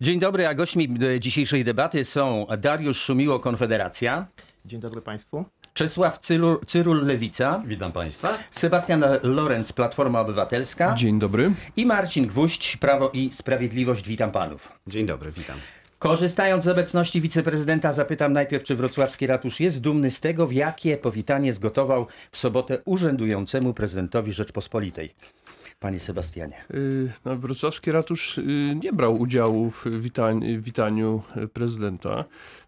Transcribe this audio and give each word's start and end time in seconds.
Dzień 0.00 0.20
dobry, 0.20 0.46
a 0.46 0.54
gośćmi 0.54 0.88
e, 1.16 1.20
dzisiejszej 1.20 1.64
debaty 1.64 2.04
są 2.04 2.46
Dariusz 2.58 3.00
Szumiło, 3.00 3.40
Konfederacja, 3.40 4.26
Dzień 4.64 4.80
dobry 4.80 5.00
Państwu. 5.00 5.44
Czesław 5.74 6.18
Cyru, 6.18 6.60
Cyrul, 6.66 7.06
Lewica, 7.06 7.62
Witam 7.66 7.92
Państwa. 7.92 8.38
Sebastian 8.50 9.04
Lorenz, 9.22 9.72
Platforma 9.72 10.20
Obywatelska 10.20 10.94
Dzień 10.94 11.18
dobry. 11.18 11.52
i 11.76 11.86
Marcin 11.86 12.26
Gwóźdź, 12.26 12.76
Prawo 12.76 13.10
i 13.10 13.32
Sprawiedliwość. 13.32 14.08
Witam 14.08 14.30
panów. 14.30 14.72
Dzień 14.86 15.06
dobry, 15.06 15.32
witam. 15.32 15.56
Korzystając 15.98 16.64
z 16.64 16.68
obecności 16.68 17.20
wiceprezydenta, 17.20 17.92
zapytam 17.92 18.32
najpierw, 18.32 18.64
czy 18.64 18.76
wrocławski 18.76 19.26
ratusz 19.26 19.60
jest 19.60 19.80
dumny 19.80 20.10
z 20.10 20.20
tego, 20.20 20.46
w 20.46 20.52
jakie 20.52 20.96
powitanie 20.96 21.52
zgotował 21.52 22.06
w 22.30 22.38
sobotę 22.38 22.78
urzędującemu 22.84 23.74
prezydentowi 23.74 24.32
Rzeczpospolitej. 24.32 25.14
Panie 25.80 26.00
Sebastianie. 26.00 26.64
Y, 26.74 27.12
No, 27.24 27.36
wrocławski 27.36 27.92
ratusz 27.92 28.38
y, 28.38 28.76
nie 28.82 28.92
brał 28.92 29.20
udziału 29.20 29.70
w 29.70 29.84
witaniu 30.60 31.22
prezydenta 31.52 32.24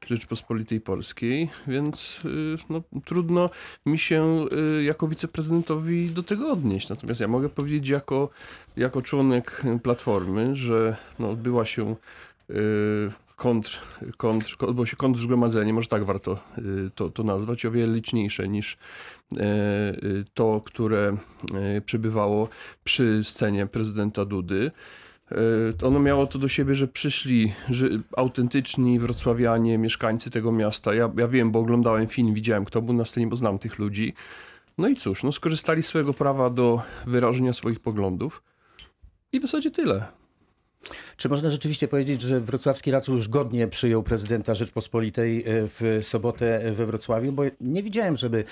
Rzeczpospolitej 0.07 0.81
Polskiej, 0.81 1.51
więc 1.67 2.23
y, 2.25 2.57
no, 2.71 2.83
trudno 3.05 3.51
mi 3.87 3.99
się 3.99 4.47
y, 4.79 4.83
jako 4.83 5.09
wiceprezydentowi 5.09 6.11
do 6.11 6.23
tego 6.23 6.53
odnieść. 6.53 6.89
Natomiast 6.89 7.21
ja 7.21 7.29
mogę 7.29 7.49
powiedzieć 7.49 7.89
jako, 7.89 8.31
jako 8.77 9.03
członek 9.03 9.63
Platformy, 9.83 10.55
że 10.55 10.97
no, 11.19 11.31
odbyła 11.31 11.65
się 11.65 11.97
y, 12.51 12.55
kontr, 13.37 13.81
kontr, 14.17 14.57
odbyło 14.61 14.87
się 14.87 14.97
kontrzgromadzenie, 14.97 15.73
może 15.73 15.89
tak 15.89 16.05
warto 16.05 16.39
y, 16.59 16.91
to, 16.95 17.11
to 17.11 17.23
nazwać, 17.23 17.67
o 17.67 17.71
wiele 17.71 17.95
liczniejsze 17.95 18.49
niż 18.49 18.77
e, 19.37 19.43
y, 20.05 20.25
to, 20.35 20.61
które 20.65 21.17
e, 21.55 21.81
przebywało 21.81 22.49
przy 22.85 23.25
scenie 23.25 23.67
prezydenta 23.67 24.25
Dudy. 24.25 24.71
E, 25.33 25.87
Ono 25.87 26.01
miało 26.01 26.27
to 26.27 26.39
do 26.39 26.49
siebie, 26.49 26.75
że 26.75 26.89
przyszli 26.89 27.53
że 27.69 27.89
autentyczni 28.17 28.99
wrocławianie, 28.99 29.79
mieszkańcy 29.79 30.31
tego 30.31 30.53
miasta. 30.53 30.95
Ja, 30.95 31.11
ja 31.17 31.29
wiem, 31.29 31.51
bo 31.51 31.59
oglądałem 31.59 32.07
film, 32.07 32.35
widziałem 32.35 32.65
kto 32.65 32.83
był 32.83 32.95
na 32.95 33.05
scenie, 33.05 33.27
bo 33.27 33.37
znam 33.37 33.59
tych 33.59 33.79
ludzi. 33.79 34.15
No 34.79 34.89
i 34.89 34.97
cóż, 34.97 35.23
no 35.23 35.33
skorzystali 35.33 35.83
z 35.83 35.87
swojego 35.87 36.15
prawa 36.15 36.51
do 36.51 36.83
wyrażenia 37.07 37.53
swoich 37.53 37.81
poglądów. 37.81 38.43
I 39.33 39.39
w 39.41 39.43
zasadzie 39.43 39.71
tyle. 39.71 40.07
Czy 41.17 41.29
można 41.29 41.51
rzeczywiście 41.51 41.89
powiedzieć, 41.89 42.21
że 42.21 42.41
wrocławski 42.41 42.91
ratusz 42.91 43.29
godnie 43.29 43.69
przyjął 43.69 44.03
prezydenta 44.03 44.55
Rzeczpospolitej 44.55 45.39
e, 45.39 45.45
w 45.47 45.99
sobotę 46.03 46.73
we 46.73 46.87
Wrocławiu? 46.87 47.33
Bo 47.33 47.43
nie 47.61 47.83
widziałem, 47.83 48.17
żeby 48.17 48.45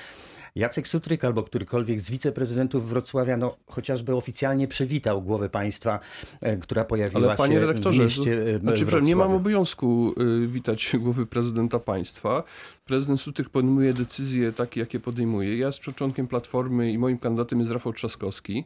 Jacek 0.56 0.88
Sutryk 0.88 1.24
albo 1.24 1.42
którykolwiek 1.42 2.00
z 2.00 2.10
wiceprezydentów 2.10 2.88
Wrocławia, 2.88 3.36
no 3.36 3.56
chociażby 3.66 4.14
oficjalnie 4.14 4.68
przywitał 4.68 5.22
głowę 5.22 5.48
państwa, 5.48 6.00
e, 6.40 6.56
która 6.56 6.84
pojawiła 6.84 7.28
Ale 7.28 7.36
panie 7.36 7.54
się 7.54 7.60
redaktorze, 7.60 8.02
w 8.02 8.04
mieście 8.04 8.42
e, 8.54 8.58
znaczy, 8.58 9.02
nie 9.02 9.16
mam 9.16 9.32
obowiązku 9.32 10.14
y, 10.44 10.46
witać 10.48 10.92
głowy 11.00 11.26
prezydenta 11.26 11.78
państwa. 11.78 12.42
Prezydent 12.84 13.20
Sutryk 13.20 13.48
podejmuje 13.48 13.92
decyzje 13.92 14.52
takie, 14.52 14.80
jakie 14.80 15.00
podejmuje. 15.00 15.58
Ja 15.58 15.66
jestem 15.66 15.94
członkiem 15.94 16.26
Platformy 16.26 16.92
i 16.92 16.98
moim 16.98 17.18
kandydatem 17.18 17.58
jest 17.58 17.70
Rafał 17.70 17.92
Trzaskowski. 17.92 18.64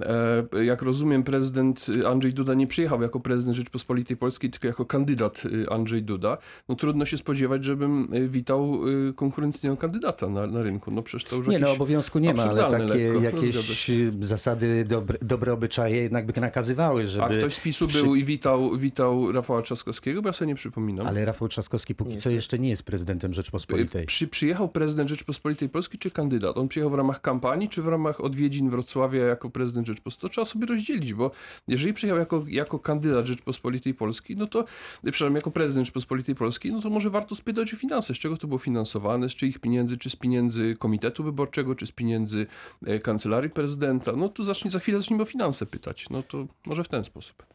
E, 0.00 0.64
Jak 0.64 0.82
rozumiem, 0.82 1.22
prezydent 1.22 1.86
Andrzej 2.06 2.34
Duda 2.34 2.54
nie 2.54 2.66
przyjechał 2.66 3.02
jako 3.02 3.20
prezydent 3.20 3.56
Rzeczpospolitej 3.56 4.16
Polskiej, 4.16 4.50
tylko 4.50 4.66
jako 4.66 4.84
kandydat 4.84 5.42
Andrzej 5.70 6.02
Duda. 6.02 6.38
No 6.68 6.74
trudno 6.74 7.04
się 7.04 7.18
spodziewać, 7.18 7.64
żebym 7.64 8.08
witał 8.28 8.80
konkurencyjnego 9.16 9.76
kandydata 9.76 10.28
na, 10.28 10.46
na 10.46 10.62
rynku. 10.62 10.90
No 10.90 11.02
przecież 11.02 11.23
to 11.30 11.36
już 11.36 11.46
Nie, 11.46 11.58
no 11.58 11.72
obowiązku 11.72 12.18
nie 12.18 12.34
ma, 12.34 12.42
ale 12.42 12.62
takie 12.62 13.12
lekko. 13.12 13.20
No, 13.20 13.20
jakieś 13.20 13.90
y, 13.90 14.12
zasady, 14.20 14.84
dobre, 14.84 15.18
dobre 15.22 15.52
obyczaje 15.52 15.96
jednak 15.96 16.26
by 16.26 16.40
nakazywały, 16.40 17.08
żeby... 17.08 17.24
A 17.24 17.28
ktoś 17.28 17.54
z 17.54 17.60
PiSu 17.60 17.88
przy- 17.88 18.02
był 18.02 18.14
i 18.14 18.24
witał, 18.24 18.76
witał 18.76 19.32
Rafała 19.32 19.62
Trzaskowskiego, 19.62 20.22
bo 20.22 20.28
ja 20.28 20.32
sobie 20.32 20.48
nie 20.48 20.54
przypominam. 20.54 21.06
Ale 21.06 21.24
Rafał 21.24 21.48
Trzaskowski 21.48 21.94
póki 21.94 22.16
co 22.16 22.30
jeszcze 22.30 22.58
nie 22.58 22.68
jest 22.68 22.82
prezydentem 22.82 23.34
Rzeczpospolitej. 23.34 24.06
Przy, 24.06 24.28
przyjechał 24.28 24.68
prezydent 24.68 25.10
Rzeczpospolitej 25.10 25.68
Polskiej 25.68 25.98
czy 25.98 26.10
kandydat? 26.10 26.58
On 26.58 26.68
przyjechał 26.68 26.90
w 26.90 26.94
ramach 26.94 27.20
kampanii 27.20 27.68
czy 27.68 27.82
w 27.82 27.88
ramach 27.88 28.20
odwiedzin 28.20 28.70
Wrocławia 28.70 29.24
jako 29.24 29.50
prezydent 29.50 29.86
Rzeczpospolitej? 29.86 30.28
To 30.28 30.32
trzeba 30.32 30.44
sobie 30.44 30.66
rozdzielić, 30.66 31.14
bo 31.14 31.30
jeżeli 31.68 31.94
przyjechał 31.94 32.18
jako, 32.18 32.44
jako 32.48 32.78
kandydat 32.78 33.26
Rzeczpospolitej 33.26 33.94
Polskiej, 33.94 34.36
no 34.36 34.46
to, 34.46 34.64
przepraszam, 35.02 35.34
jako 35.34 35.50
prezydent 35.50 35.86
Rzeczpospolitej 35.86 36.34
Polskiej, 36.34 36.72
no 36.72 36.80
to 36.80 36.90
może 36.90 37.10
warto 37.10 37.36
spytać 37.36 37.74
o 37.74 37.76
finanse, 37.76 38.14
z 38.14 38.18
czego 38.18 38.36
to 38.36 38.46
było 38.46 38.58
finansowane, 38.58 39.28
z 39.28 39.34
czyich 39.34 39.58
pieniędzy, 39.58 39.98
czy 39.98 40.10
z 40.10 40.16
pieniędzy 40.16 40.74
Komitetu 40.78 41.13
Wyborczego, 41.22 41.74
czy 41.74 41.86
z 41.86 41.92
pieniędzy 41.92 42.46
e, 42.86 42.98
Kancelarii 42.98 43.50
Prezydenta. 43.50 44.12
No 44.12 44.28
to 44.28 44.44
zacznij, 44.44 44.70
za 44.70 44.78
chwilę 44.78 44.98
zacznijmy 44.98 45.22
o 45.22 45.26
finanse 45.26 45.66
pytać. 45.66 46.10
No 46.10 46.22
to 46.22 46.46
może 46.66 46.84
w 46.84 46.88
ten 46.88 47.04
sposób. 47.04 47.46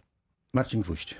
Marcin 0.53 0.81
Gwóźdź. 0.81 1.15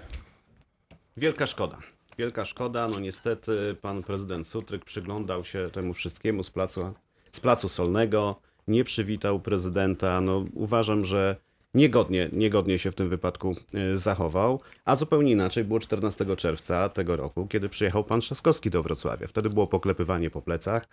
Wielka 1.17 1.45
szkoda. 1.45 1.77
Wielka 2.17 2.45
szkoda. 2.45 2.87
No 2.87 2.99
niestety 2.99 3.75
pan 3.81 4.03
prezydent 4.03 4.47
Sutryk 4.47 4.85
przyglądał 4.85 5.43
się 5.43 5.69
temu 5.73 5.93
wszystkiemu 5.93 6.43
z 6.43 6.49
placu, 6.49 6.93
z 7.31 7.39
placu 7.39 7.69
Solnego, 7.69 8.41
nie 8.67 8.83
przywitał 8.83 9.39
prezydenta. 9.39 10.21
No 10.21 10.45
uważam, 10.53 11.05
że 11.05 11.35
niegodnie, 11.73 12.29
niegodnie 12.33 12.79
się 12.79 12.91
w 12.91 12.95
tym 12.95 13.09
wypadku 13.09 13.55
y, 13.93 13.97
zachował, 13.97 14.61
a 14.85 14.95
zupełnie 14.95 15.31
inaczej 15.31 15.63
było 15.63 15.79
14 15.79 16.35
czerwca 16.35 16.89
tego 16.89 17.15
roku, 17.15 17.47
kiedy 17.47 17.69
przyjechał 17.69 18.03
pan 18.03 18.21
Trzaskowski 18.21 18.69
do 18.69 18.83
Wrocławia. 18.83 19.27
Wtedy 19.27 19.49
było 19.49 19.67
poklepywanie 19.67 20.29
po 20.29 20.41
plecach, 20.41 20.83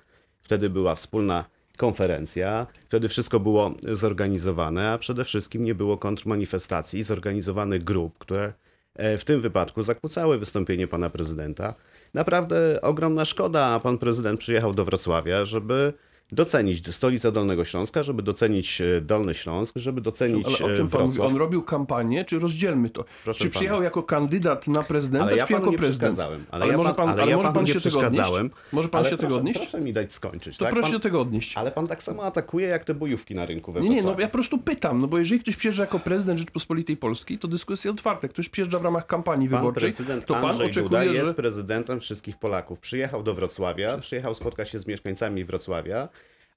wtedy 0.46 0.70
była 0.70 0.94
wspólna 0.94 1.44
konferencja, 1.76 2.66
wtedy 2.84 3.08
wszystko 3.08 3.40
było 3.40 3.74
zorganizowane, 3.92 4.90
a 4.90 4.98
przede 4.98 5.24
wszystkim 5.24 5.64
nie 5.64 5.74
było 5.74 5.98
kontrmanifestacji 5.98 7.02
zorganizowanych 7.02 7.84
grup, 7.84 8.18
które 8.18 8.52
e, 8.94 9.18
w 9.18 9.24
tym 9.24 9.40
wypadku 9.40 9.82
zakłócały 9.82 10.38
wystąpienie 10.38 10.86
pana 10.88 11.10
prezydenta. 11.10 11.74
Naprawdę 12.14 12.80
ogromna 12.82 13.24
szkoda, 13.24 13.66
a 13.66 13.80
pan 13.80 13.98
prezydent 13.98 14.40
przyjechał 14.40 14.74
do 14.74 14.84
Wrocławia, 14.84 15.44
żeby 15.44 15.92
docenić 16.32 16.94
stolicę 16.94 17.32
Dolnego 17.32 17.64
Śląska, 17.64 18.02
żeby 18.02 18.22
docenić 18.22 18.80
e, 18.80 19.00
Dolny 19.00 19.34
Śląsk, 19.34 19.74
żeby 19.76 20.00
docenić 20.00 20.46
Ale 20.46 20.70
o 20.70 20.72
e, 20.72 20.76
czym 20.76 20.88
pan 20.88 21.06
mówi? 21.06 21.20
On 21.20 21.36
robił 21.36 21.62
kampanię, 21.62 22.24
czy 22.24 22.38
rozdzielmy 22.38 22.90
to? 22.90 23.04
Proszę 23.24 23.38
czy 23.38 23.44
pana. 23.44 23.50
przyjechał 23.50 23.82
jako 23.82 24.02
kandydat 24.02 24.68
na 24.68 24.82
prezydenta, 24.82 25.26
Ale 25.26 25.36
czy 25.36 25.52
ja 25.52 25.58
jako 25.58 25.70
nie 25.70 25.78
prezydent? 25.78 26.14
przeszkadzałem. 26.14 26.44
Ale, 26.50 26.68
ja 26.68 26.76
może 26.76 26.94
pan, 26.94 27.08
ale 27.08 27.22
ale 27.22 27.30
ja 27.30 27.36
może 27.36 27.52
pan 27.52 27.66
się 27.66 27.80
tego 27.80 28.00
odnieść? 28.00 28.30
Może 28.72 28.88
pan 28.88 28.98
ale 28.98 29.10
się 29.10 29.16
proszę, 29.16 29.28
tego 29.28 29.36
odnieść? 29.36 29.58
Proszę 29.58 29.80
mi 29.80 29.92
dać 29.92 30.12
skończyć. 30.12 30.56
To 30.56 30.64
tak? 30.64 30.74
proszę 30.74 30.82
pan, 30.82 30.92
się 30.92 31.00
tego 31.00 31.20
odnieść. 31.20 31.56
Ale 31.56 31.72
pan 31.72 31.86
tak 31.86 32.02
samo 32.02 32.22
atakuje 32.22 32.68
jak 32.68 32.84
te 32.84 32.94
bojówki 32.94 33.34
na 33.34 33.46
rynku 33.46 33.72
we 33.72 33.80
Nie, 33.80 33.88
nie, 33.88 34.02
no 34.02 34.16
ja 34.18 34.26
po 34.26 34.32
prostu 34.32 34.58
pytam, 34.58 35.00
no 35.00 35.08
bo 35.08 35.18
jeżeli 35.18 35.40
ktoś 35.40 35.56
przyjeżdża 35.56 35.82
jako 35.82 35.98
prezydent 35.98 36.38
Rzeczpospolitej 36.38 36.96
Polskiej, 36.96 37.38
to 37.38 37.48
dyskusja 37.48 37.90
otwarta. 37.90 38.28
Ktoś 38.28 38.48
przyjeżdża 38.48 38.78
w 38.78 38.82
ramach 38.82 39.06
kampanii 39.06 39.48
Pan 39.48 39.58
wyborczej, 39.58 39.92
to 40.26 40.34
pan 40.34 40.44
Andrzej 40.44 40.70
Duda 40.70 40.86
oczekuje, 40.86 41.12
jest 41.12 41.28
że... 41.28 41.34
prezydentem 41.34 42.00
wszystkich 42.00 42.38
Polaków. 42.38 42.80
Przyjechał 42.80 43.22
do 43.22 43.34
Wrocławia, 43.34 43.98
przyjechał 43.98 44.34
spotkać 44.34 44.70
się 44.70 44.78
z 44.78 44.86
mieszkańcami 44.86 45.44
Wrocławia, 45.44 46.08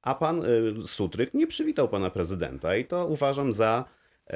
a 0.02 0.16
pan 0.16 0.46
y, 0.46 0.88
Sutryk 0.88 1.34
nie 1.34 1.48
przywitał 1.48 1.90
pana 1.90 2.10
prezydenta 2.10 2.76
i 2.78 2.86
to 2.86 3.08
uważam 3.08 3.54
za 3.54 3.86
y, 4.30 4.34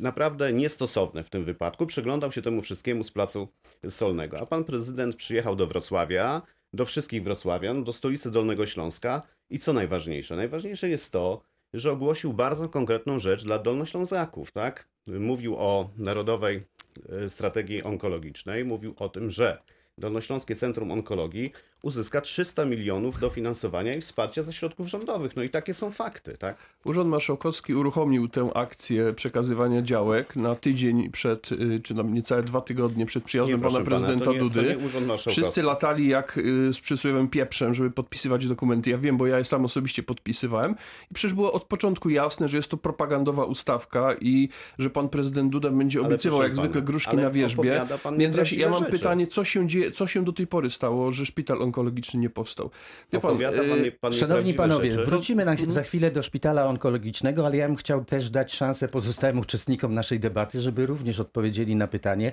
naprawdę 0.00 0.52
niestosowne 0.52 1.24
w 1.24 1.30
tym 1.30 1.44
wypadku. 1.44 1.86
Przyglądał 1.86 2.32
się 2.32 2.42
temu 2.42 2.62
wszystkiemu 2.62 3.02
z 3.04 3.10
placu 3.10 3.48
Solnego. 3.88 4.40
A 4.40 4.46
pan 4.46 4.64
prezydent 4.64 5.16
przyjechał 5.16 5.56
do 5.56 5.66
Wrocławia, 5.66 6.42
do 6.72 6.84
wszystkich 6.84 7.22
wrocławian, 7.22 7.84
do 7.84 7.92
stolicy 7.92 8.30
Dolnego 8.30 8.66
Śląska 8.66 9.22
i 9.50 9.58
co 9.58 9.72
najważniejsze? 9.72 10.36
Najważniejsze 10.36 10.88
jest 10.88 11.12
to, 11.12 11.42
że 11.74 11.92
ogłosił 11.92 12.32
bardzo 12.32 12.68
konkretną 12.68 13.18
rzecz 13.18 13.44
dla 13.44 13.58
Dolnoślązaków, 13.58 14.52
tak? 14.52 14.88
Mówił 15.06 15.56
o 15.56 15.90
Narodowej 15.96 16.62
e, 17.08 17.28
Strategii 17.28 17.82
Onkologicznej, 17.82 18.64
mówił 18.64 18.94
o 18.96 19.08
tym, 19.08 19.30
że 19.30 19.62
Dolnośląskie 19.98 20.56
Centrum 20.56 20.90
Onkologii 20.90 21.52
uzyska 21.82 22.20
300 22.20 22.64
milionów 22.64 23.18
dofinansowania 23.18 23.94
i 23.94 24.00
wsparcia 24.00 24.42
ze 24.42 24.52
środków 24.52 24.88
rządowych. 24.88 25.36
No 25.36 25.42
i 25.42 25.48
takie 25.50 25.74
są 25.74 25.90
fakty, 25.90 26.36
tak? 26.38 26.56
Urząd 26.84 27.10
Marszałkowski 27.10 27.74
uruchomił 27.74 28.28
tę 28.28 28.50
akcję 28.54 29.12
przekazywania 29.12 29.82
działek 29.82 30.36
na 30.36 30.54
tydzień 30.54 31.10
przed, 31.10 31.52
y, 31.52 31.80
czy 31.84 31.94
na 31.94 32.02
niecałe 32.02 32.42
dwa 32.42 32.60
tygodnie 32.60 33.06
przed 33.06 33.24
przyjazdem 33.24 33.60
proszę 33.60 33.74
pana 33.74 33.84
pana, 33.84 33.96
prezydenta 33.96 34.24
to 34.24 34.32
nie- 34.32 34.38
Dudy. 34.38 34.76
nie. 35.06 35.18
Wszyscy 35.32 35.62
latali 35.62 36.08
jak 36.08 36.38
y, 36.38 36.72
z 36.72 36.80
przysłowiowym 36.80 37.28
pieprzem, 37.28 37.74
żeby 37.74 37.90
podpisywać 37.90 38.48
dokumenty. 38.48 38.90
Ja 38.90 38.98
wiem, 38.98 39.16
bo 39.16 39.26
ja 39.26 39.38
je 39.38 39.44
sam 39.44 39.64
osobiście 39.64 40.02
podpisywałem. 40.02 40.74
I 41.10 41.14
przecież 41.14 41.34
było 41.34 41.52
od 41.52 41.64
początku 41.64 42.10
jasne, 42.10 42.48
że 42.48 42.56
jest 42.56 42.70
to 42.70 42.76
propagandowa 42.76 43.44
ustawka 43.44 44.14
i 44.20 44.48
że 44.78 44.90
pan 44.90 45.08
prezydent 45.08 45.52
Duda 45.52 45.70
będzie 45.70 46.02
obiecywał 46.02 46.42
jak 46.42 46.52
pana, 46.52 46.62
zwykle 46.62 46.82
gruszki 46.82 47.16
na 47.16 47.30
wierzbie. 47.30 47.84
Więc 48.18 48.36
ja, 48.36 48.44
się, 48.44 48.56
ja 48.56 48.68
mam 48.68 48.78
rzeczy. 48.78 48.92
pytanie, 48.92 49.26
co 49.26 49.44
się, 49.44 49.68
dzieje, 49.68 49.90
co 49.92 50.06
się 50.06 50.24
do 50.24 50.32
tej 50.32 50.46
pory 50.46 50.70
stało, 50.70 51.12
że 51.12 51.26
szpital 51.26 51.62
onkologiczny 51.66 52.20
nie 52.20 52.30
powstał. 52.30 52.70
Wie 53.12 53.18
Opowiada 53.18 53.58
pan, 53.58 53.84
y, 53.84 53.92
pan 53.92 54.12
Szanowni 54.14 54.54
panowie, 54.54 54.92
rzeczy. 54.92 55.04
wrócimy 55.06 55.44
na, 55.44 55.50
Mhm. 55.50 55.70
za 55.70 55.82
chwilę 55.82 56.10
do 56.10 56.22
szpitala 56.22 56.66
onkologicznego, 56.66 57.46
ale 57.46 57.56
ja 57.56 57.66
bym 57.66 57.76
chciał 57.76 58.04
też 58.04 58.30
dać 58.30 58.54
szansę 58.54 58.88
pozostałym 58.88 59.38
uczestnikom 59.38 59.94
naszej 59.94 60.20
debaty, 60.20 60.60
żeby 60.60 60.86
również 60.86 61.20
odpowiedzieli 61.20 61.76
na 61.76 61.86
pytanie, 61.86 62.32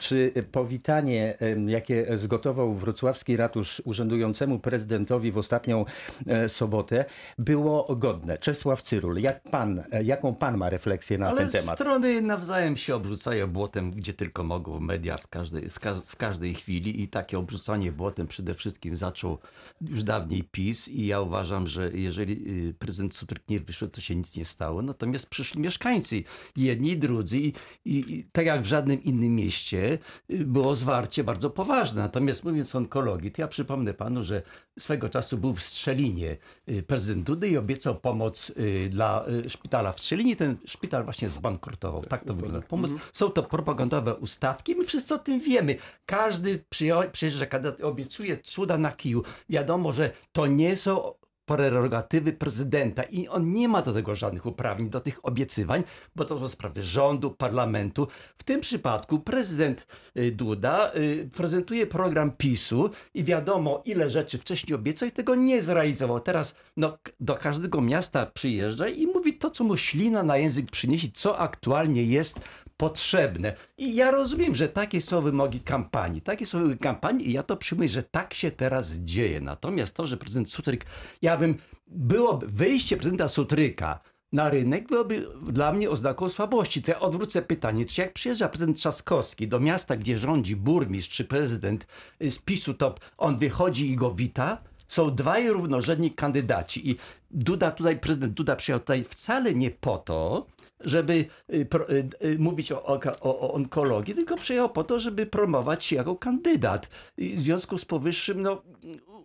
czy 0.00 0.32
powitanie, 0.52 1.38
jakie 1.66 2.18
zgotował 2.18 2.74
wrocławski 2.74 3.36
ratusz 3.36 3.82
urzędującemu 3.84 4.58
prezydentowi 4.58 5.32
w 5.32 5.38
ostatnią 5.38 5.84
e, 6.28 6.48
sobotę, 6.48 7.04
było 7.38 7.96
godne. 7.96 8.38
Czesław 8.38 8.82
Cyrul, 8.82 9.16
jak 9.20 9.42
pan, 9.42 9.82
e, 9.92 10.02
jaką 10.04 10.34
pan 10.34 10.56
ma 10.56 10.70
refleksję 10.70 11.18
na 11.18 11.28
Ale 11.28 11.40
ten 11.42 11.50
temat? 11.50 11.74
strony 11.74 12.22
nawzajem 12.22 12.76
się 12.76 12.94
obrzucają 12.94 13.46
błotem, 13.46 13.90
gdzie 13.90 14.14
tylko 14.14 14.44
mogą, 14.44 14.80
media 14.80 15.16
w 15.16 15.26
każdej, 15.28 15.68
w, 15.68 15.78
ka- 15.80 15.94
w 15.94 16.16
każdej 16.16 16.54
chwili 16.54 17.02
i 17.02 17.08
takie 17.08 17.38
obrzucanie 17.38 17.92
błotem 17.92 18.26
przede 18.26 18.54
wszystkim 18.54 18.71
zaczął 18.92 19.38
już 19.80 20.04
dawniej 20.04 20.44
PiS 20.44 20.88
i 20.88 21.06
ja 21.06 21.20
uważam, 21.20 21.66
że 21.66 21.90
jeżeli 21.94 22.68
y, 22.68 22.74
prezydent 22.74 23.14
Sutryk 23.14 23.48
nie 23.48 23.60
wyszedł, 23.60 23.92
to 23.92 24.00
się 24.00 24.16
nic 24.16 24.36
nie 24.36 24.44
stało. 24.44 24.82
Natomiast 24.82 25.30
przyszli 25.30 25.60
mieszkańcy, 25.60 26.24
jedni 26.56 26.90
i 26.90 26.98
drudzy 26.98 27.38
i, 27.38 27.52
i, 27.84 28.14
i 28.14 28.24
tak 28.32 28.46
jak 28.46 28.62
w 28.62 28.66
żadnym 28.66 29.02
innym 29.02 29.34
mieście 29.34 29.98
y, 30.30 30.44
było 30.44 30.74
zwarcie 30.74 31.24
bardzo 31.24 31.50
poważne. 31.50 32.02
Natomiast 32.02 32.44
mówiąc 32.44 32.74
o 32.74 32.78
onkologii, 32.78 33.32
to 33.32 33.42
ja 33.42 33.48
przypomnę 33.48 33.94
panu, 33.94 34.24
że 34.24 34.42
swego 34.78 35.08
czasu 35.08 35.38
był 35.38 35.54
w 35.54 35.62
Strzelinie 35.62 36.36
y, 36.68 36.82
prezydent 36.82 37.26
Dudy 37.26 37.48
i 37.48 37.56
obiecał 37.56 38.00
pomoc 38.00 38.52
dla 38.90 39.24
szpitala 39.48 39.92
w 39.92 40.00
Strzelinie. 40.00 40.36
Ten 40.36 40.56
szpital 40.66 41.04
właśnie 41.04 41.28
zbankrutował. 41.28 42.04
Tak 42.04 42.24
to 42.24 42.34
wygląda. 42.34 42.62
Pomoc. 42.62 42.90
Są 43.12 43.30
to 43.30 43.42
propagandowe 43.42 44.14
ustawki. 44.14 44.76
My 44.76 44.84
wszyscy 44.84 45.14
o 45.14 45.18
tym 45.18 45.40
wiemy. 45.40 45.76
Każdy 46.06 46.64
przyjeżdża, 47.12 47.46
kandydat 47.46 47.80
obiecuje 47.80 48.36
cuda 48.62 48.78
na 48.78 48.92
kiju. 48.92 49.22
Wiadomo, 49.48 49.92
że 49.92 50.10
to 50.32 50.46
nie 50.46 50.76
są 50.76 51.14
prerogatywy 51.44 52.32
prezydenta 52.32 53.02
i 53.02 53.28
on 53.28 53.52
nie 53.52 53.68
ma 53.68 53.82
do 53.82 53.92
tego 53.92 54.14
żadnych 54.14 54.46
uprawnień, 54.46 54.90
do 54.90 55.00
tych 55.00 55.18
obiecywań, 55.22 55.82
bo 56.16 56.24
to 56.24 56.38
są 56.38 56.48
sprawy 56.48 56.82
rządu, 56.82 57.30
parlamentu. 57.30 58.08
W 58.38 58.44
tym 58.44 58.60
przypadku 58.60 59.18
prezydent 59.20 59.86
y, 60.16 60.32
Duda 60.32 60.92
y, 60.96 61.30
prezentuje 61.36 61.86
program 61.86 62.32
PiSu 62.32 62.90
i 63.14 63.24
wiadomo, 63.24 63.82
ile 63.84 64.10
rzeczy 64.10 64.38
wcześniej 64.38 64.74
obiecał 64.74 65.08
i 65.08 65.12
tego 65.12 65.34
nie 65.34 65.62
zrealizował. 65.62 66.20
Teraz 66.20 66.56
no, 66.76 66.98
do 67.20 67.34
każdego 67.34 67.80
miasta 67.80 68.26
przyjeżdża 68.26 68.88
i 68.88 69.06
mówi 69.06 69.34
to, 69.34 69.50
co 69.50 69.64
mu 69.64 69.76
ślina 69.76 70.22
na 70.22 70.36
język 70.36 70.70
przyniesie, 70.70 71.08
co 71.14 71.38
aktualnie 71.38 72.04
jest 72.04 72.40
potrzebne. 72.82 73.54
I 73.78 73.94
ja 73.94 74.10
rozumiem, 74.10 74.54
że 74.54 74.68
takie 74.68 75.00
są 75.00 75.22
wymogi 75.22 75.60
kampanii. 75.60 76.20
Takie 76.20 76.46
są 76.46 76.58
wymogi 76.58 76.78
kampanii 76.78 77.28
i 77.28 77.32
ja 77.32 77.42
to 77.42 77.56
przyjmuję, 77.56 77.88
że 77.88 78.02
tak 78.02 78.34
się 78.34 78.50
teraz 78.50 78.92
dzieje. 78.92 79.40
Natomiast 79.40 79.94
to, 79.96 80.06
że 80.06 80.16
prezydent 80.16 80.50
Sutryk, 80.50 80.84
ja 81.22 81.36
bym, 81.36 81.58
byłoby 81.86 82.46
wyjście 82.46 82.96
prezydenta 82.96 83.28
Sutryka 83.28 84.00
na 84.32 84.50
rynek 84.50 84.88
byłoby 84.88 85.26
dla 85.52 85.72
mnie 85.72 85.90
oznaką 85.90 86.28
słabości. 86.28 86.82
To 86.82 86.90
ja 86.92 87.00
odwrócę 87.00 87.42
pytanie, 87.42 87.84
czy 87.86 88.00
jak 88.00 88.12
przyjeżdża 88.12 88.48
prezydent 88.48 88.78
Trzaskowski 88.78 89.48
do 89.48 89.60
miasta, 89.60 89.96
gdzie 89.96 90.18
rządzi 90.18 90.56
burmistrz 90.56 91.16
czy 91.16 91.24
prezydent 91.24 91.86
y, 92.22 92.30
z 92.30 92.38
PiSu, 92.38 92.74
to 92.74 92.94
on 93.18 93.38
wychodzi 93.38 93.90
i 93.90 93.96
go 93.96 94.14
wita? 94.14 94.58
Są 94.88 95.14
dwaj 95.14 95.48
równorzędni 95.48 96.10
kandydaci 96.10 96.90
i 96.90 96.96
Duda 97.30 97.70
tutaj, 97.70 97.98
prezydent 97.98 98.32
Duda 98.32 98.56
przyjechał 98.56 98.80
tutaj 98.80 99.04
wcale 99.04 99.54
nie 99.54 99.70
po 99.70 99.98
to, 99.98 100.46
żeby 100.84 101.12
y, 101.52 101.66
y, 101.90 102.26
y, 102.26 102.38
mówić 102.38 102.72
o, 102.72 103.00
o, 103.20 103.52
onkologii, 103.52 104.14
tylko 104.14 104.34
przyjechał 104.34 104.70
po 104.70 104.84
to, 104.84 105.00
żeby 105.00 105.26
promować 105.26 105.84
się 105.84 105.96
jako 105.96 106.16
kandydat. 106.16 106.88
I 107.16 107.34
w 107.34 107.40
związku 107.40 107.78
z 107.78 107.84
powyższym, 107.84 108.42
no, 108.42 108.62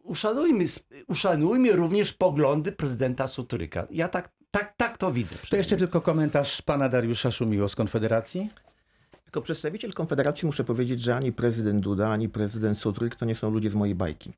uszanujmy, 0.04 0.66
uszanujmy 1.08 1.72
również 1.72 2.14
poglądy 2.14 2.72
prezydenta 2.72 3.28
Sutryka. 3.28 3.88
Ja 3.92 4.08
tak, 4.08 4.30
tak, 4.52 4.74
tak 4.78 4.98
to 4.98 5.12
widzę. 5.12 5.36
To 5.50 5.56
jeszcze 5.56 5.78
tylko 5.78 6.02
komentarz 6.02 6.62
pana 6.62 6.90
Dariusza 6.90 7.32
Szumiło 7.32 7.70
z 7.70 7.76
Konfederacji. 7.76 8.50
Jako 9.28 9.42
przedstawiciel 9.42 9.94
Konfederacji 9.94 10.46
muszę 10.46 10.64
powiedzieć, 10.64 11.02
że 11.02 11.16
ani 11.16 11.32
prezydent 11.32 11.84
Duda, 11.84 12.10
ani 12.10 12.30
prezydent 12.30 12.78
Sutryk 12.78 13.16
to 13.16 13.26
nie 13.26 13.36
są 13.36 13.52
ludzie 13.52 13.70
z 13.70 13.76
mojej 13.76 13.96
bajki. 13.96 14.34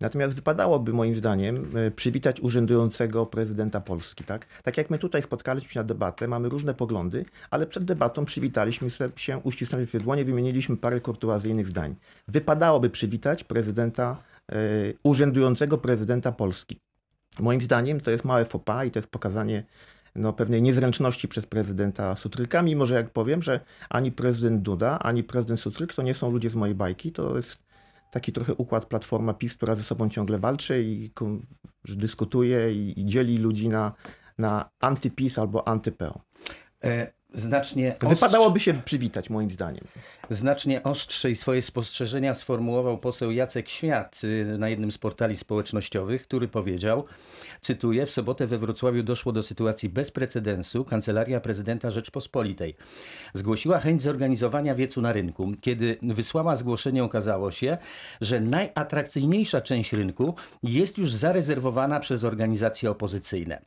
Natomiast 0.00 0.34
wypadałoby 0.34 0.92
moim 0.92 1.14
zdaniem 1.14 1.76
e, 1.76 1.90
przywitać 1.90 2.40
urzędującego 2.40 3.26
prezydenta 3.26 3.80
Polski. 3.80 4.24
Tak? 4.24 4.46
tak 4.62 4.76
jak 4.76 4.90
my 4.90 4.98
tutaj 4.98 5.22
spotkaliśmy 5.22 5.70
się 5.70 5.80
na 5.80 5.84
debatę, 5.84 6.28
mamy 6.28 6.48
różne 6.48 6.74
poglądy, 6.74 7.24
ale 7.50 7.66
przed 7.66 7.84
debatą 7.84 8.24
przywitaliśmy 8.24 8.88
się, 9.16 9.38
uścisnęliśmy 9.38 10.00
dłonie, 10.00 10.24
wymieniliśmy 10.24 10.76
parę 10.76 11.00
kurtuazyjnych 11.00 11.66
zdań. 11.66 11.96
Wypadałoby 12.28 12.90
przywitać 12.90 13.44
prezydenta, 13.44 14.22
e, 14.52 14.56
urzędującego 15.02 15.78
prezydenta 15.78 16.32
Polski. 16.32 16.80
Moim 17.38 17.60
zdaniem 17.60 18.00
to 18.00 18.10
jest 18.10 18.24
małe 18.24 18.44
faux 18.44 18.64
pas 18.64 18.86
i 18.86 18.90
to 18.90 18.98
jest 18.98 19.10
pokazanie 19.10 19.64
no, 20.14 20.32
pewnej 20.32 20.62
niezręczności 20.62 21.28
przez 21.28 21.46
prezydenta 21.46 22.16
Sutryka, 22.16 22.62
mimo 22.62 22.86
że 22.86 22.94
jak 22.94 23.10
powiem, 23.10 23.42
że 23.42 23.60
ani 23.90 24.12
prezydent 24.12 24.62
Duda, 24.62 24.98
ani 24.98 25.24
prezydent 25.24 25.60
Sutryk 25.60 25.94
to 25.94 26.02
nie 26.02 26.14
są 26.14 26.30
ludzie 26.30 26.50
z 26.50 26.54
mojej 26.54 26.74
bajki, 26.74 27.12
to 27.12 27.36
jest 27.36 27.62
taki 28.10 28.32
trochę 28.32 28.54
układ 28.54 28.86
Platforma 28.86 29.34
PiS, 29.34 29.54
która 29.54 29.74
ze 29.74 29.82
sobą 29.82 30.08
ciągle 30.08 30.38
walczy 30.38 30.82
i 30.82 31.10
dyskutuje 31.84 32.72
i, 32.72 33.06
dzieli 33.06 33.36
ludzi 33.38 33.68
na, 33.68 33.92
na 34.38 34.70
anty-PiS 34.80 35.38
albo 35.40 35.68
anty-PO. 35.68 36.20
E, 36.84 37.12
znacznie 37.32 37.96
ostrz- 37.98 38.08
Wypadałoby 38.08 38.60
się 38.60 38.74
przywitać, 38.74 39.30
moim 39.30 39.50
zdaniem. 39.50 39.84
Znacznie 40.30 40.82
ostrzej 40.82 41.36
swoje 41.36 41.62
spostrzeżenia 41.62 42.34
sformułował 42.34 42.98
poseł 42.98 43.30
Jacek 43.30 43.68
Świat 43.68 44.20
y, 44.24 44.58
na 44.58 44.68
jednym 44.68 44.92
z 44.92 44.98
portali 44.98 45.36
społecznościowych, 45.36 46.22
który 46.22 46.48
powiedział, 46.48 47.04
cytuję, 47.60 48.06
w 48.06 48.10
sobotę 48.10 48.46
we 48.46 48.58
Wrocławiu 48.58 49.02
doszło 49.02 49.32
do 49.32 49.42
sytuacji 49.42 49.88
bez 49.88 50.10
precedensu. 50.10 50.84
Kancelaria 50.84 51.40
Prezydenta 51.40 51.90
Rzeczpospolitej 51.90 52.76
zgłosiła 53.34 53.78
chęć 53.78 54.02
zorganizowania 54.02 54.74
wiecu 54.74 55.00
na 55.02 55.12
rynku. 55.12 55.52
Kiedy 55.60 55.98
wysłała 56.02 56.56
zgłoszenie, 56.56 57.04
okazało 57.04 57.50
się, 57.50 57.78
że 58.20 58.40
najatrakcyjniejsza 58.40 59.60
część 59.60 59.92
rynku 59.92 60.34
jest 60.62 60.98
już 60.98 61.12
zarezerwowana 61.12 62.00
przez 62.00 62.24
organizacje 62.24 62.90
opozycyjne. 62.90 63.62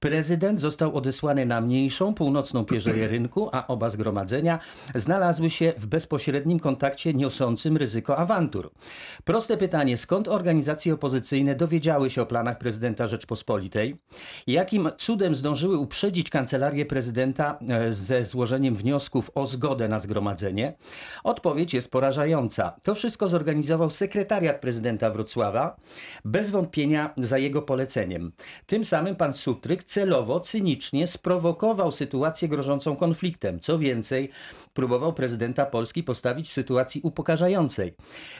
Prezydent 0.00 0.60
został 0.60 0.96
odesłany 0.96 1.46
na 1.46 1.60
mniejszą, 1.60 2.14
północną 2.14 2.64
pierzeję 2.64 3.03
rynku, 3.08 3.48
a 3.52 3.66
oba 3.66 3.90
zgromadzenia 3.90 4.58
znalazły 4.94 5.50
się 5.50 5.72
w 5.76 5.86
bezpośrednim 5.86 6.60
kontakcie 6.60 7.14
niosącym 7.14 7.76
ryzyko 7.76 8.16
awantur. 8.16 8.70
Proste 9.24 9.56
pytanie, 9.56 9.96
skąd 9.96 10.28
organizacje 10.28 10.94
opozycyjne 10.94 11.54
dowiedziały 11.54 12.10
się 12.10 12.22
o 12.22 12.26
planach 12.26 12.58
prezydenta 12.58 13.06
Rzeczpospolitej? 13.06 13.96
Jakim 14.46 14.90
cudem 14.96 15.34
zdążyły 15.34 15.78
uprzedzić 15.78 16.30
kancelarię 16.30 16.86
prezydenta 16.86 17.58
e, 17.68 17.92
ze 17.92 18.24
złożeniem 18.24 18.76
wniosków 18.76 19.30
o 19.34 19.46
zgodę 19.46 19.88
na 19.88 19.98
zgromadzenie? 19.98 20.74
Odpowiedź 21.24 21.74
jest 21.74 21.90
porażająca. 21.90 22.76
To 22.82 22.94
wszystko 22.94 23.28
zorganizował 23.28 23.90
sekretariat 23.90 24.60
prezydenta 24.60 25.10
Wrocława, 25.10 25.76
bez 26.24 26.50
wątpienia 26.50 27.14
za 27.16 27.38
jego 27.38 27.62
poleceniem. 27.62 28.32
Tym 28.66 28.84
samym 28.84 29.16
pan 29.16 29.34
Sutryk 29.34 29.84
celowo, 29.84 30.40
cynicznie 30.40 31.06
sprowokował 31.06 31.92
sytuację 31.92 32.48
grożącą 32.48 32.93
konfliktem. 32.96 33.60
Co 33.60 33.78
więcej, 33.78 34.30
próbował 34.74 35.12
prezydenta 35.12 35.66
Polski 35.66 36.02
postawić 36.02 36.48
w 36.48 36.52
sytuacji 36.52 37.00
upokarzającej. 37.04 37.94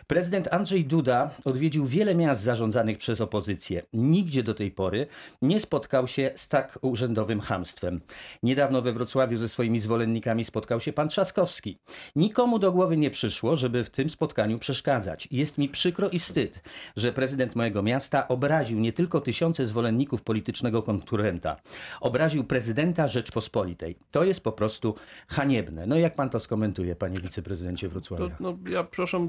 Prezydent 0.06 0.48
Andrzej 0.52 0.84
Duda 0.84 1.30
odwiedził 1.44 1.86
wiele 1.86 2.14
miast 2.14 2.42
zarządzanych 2.42 2.98
przez 2.98 3.20
opozycję. 3.20 3.82
Nigdzie 3.92 4.42
do 4.42 4.54
tej 4.54 4.70
pory 4.70 5.06
nie 5.42 5.60
spotkał 5.60 6.08
się 6.08 6.30
z 6.34 6.48
tak 6.48 6.78
urzędowym 6.82 7.40
hamstwem. 7.40 8.00
Niedawno 8.42 8.82
we 8.82 8.92
Wrocławiu 8.92 9.36
ze 9.36 9.48
swoimi 9.48 9.80
zwolennikami 9.80 10.44
spotkał 10.44 10.80
się 10.80 10.92
pan 10.92 11.08
Trzaskowski. 11.08 11.78
Nikomu 12.16 12.58
do 12.58 12.72
głowy 12.72 12.96
nie 12.96 13.10
przyszło, 13.10 13.56
żeby 13.56 13.84
w 13.84 13.90
tym 13.90 14.10
spotkaniu 14.10 14.58
przeszkadzać. 14.58 15.28
Jest 15.30 15.58
mi 15.58 15.68
przykro 15.68 16.10
i 16.10 16.18
wstyd, 16.18 16.62
że 16.96 17.12
prezydent 17.12 17.56
mojego 17.56 17.82
miasta 17.82 18.28
obraził 18.28 18.80
nie 18.80 18.92
tylko 18.92 19.20
tysiące 19.20 19.66
zwolenników 19.66 20.22
politycznego 20.22 20.82
konkurenta, 20.82 21.56
obraził 22.00 22.44
prezydenta 22.44 23.06
Rzeczpospolitej. 23.06 23.96
To 24.10 24.24
jest 24.24 24.40
po 24.44 24.52
prostu 24.52 24.94
haniebne. 25.28 25.86
No 25.86 25.96
jak 25.96 26.14
pan 26.14 26.30
to 26.30 26.40
skomentuje, 26.40 26.96
panie 26.96 27.18
wiceprezydencie 27.20 27.86
To, 27.86 27.92
Wrocławia? 27.92 28.36
no, 28.40 28.56
ja 28.68 28.84
proszę, 28.84 29.26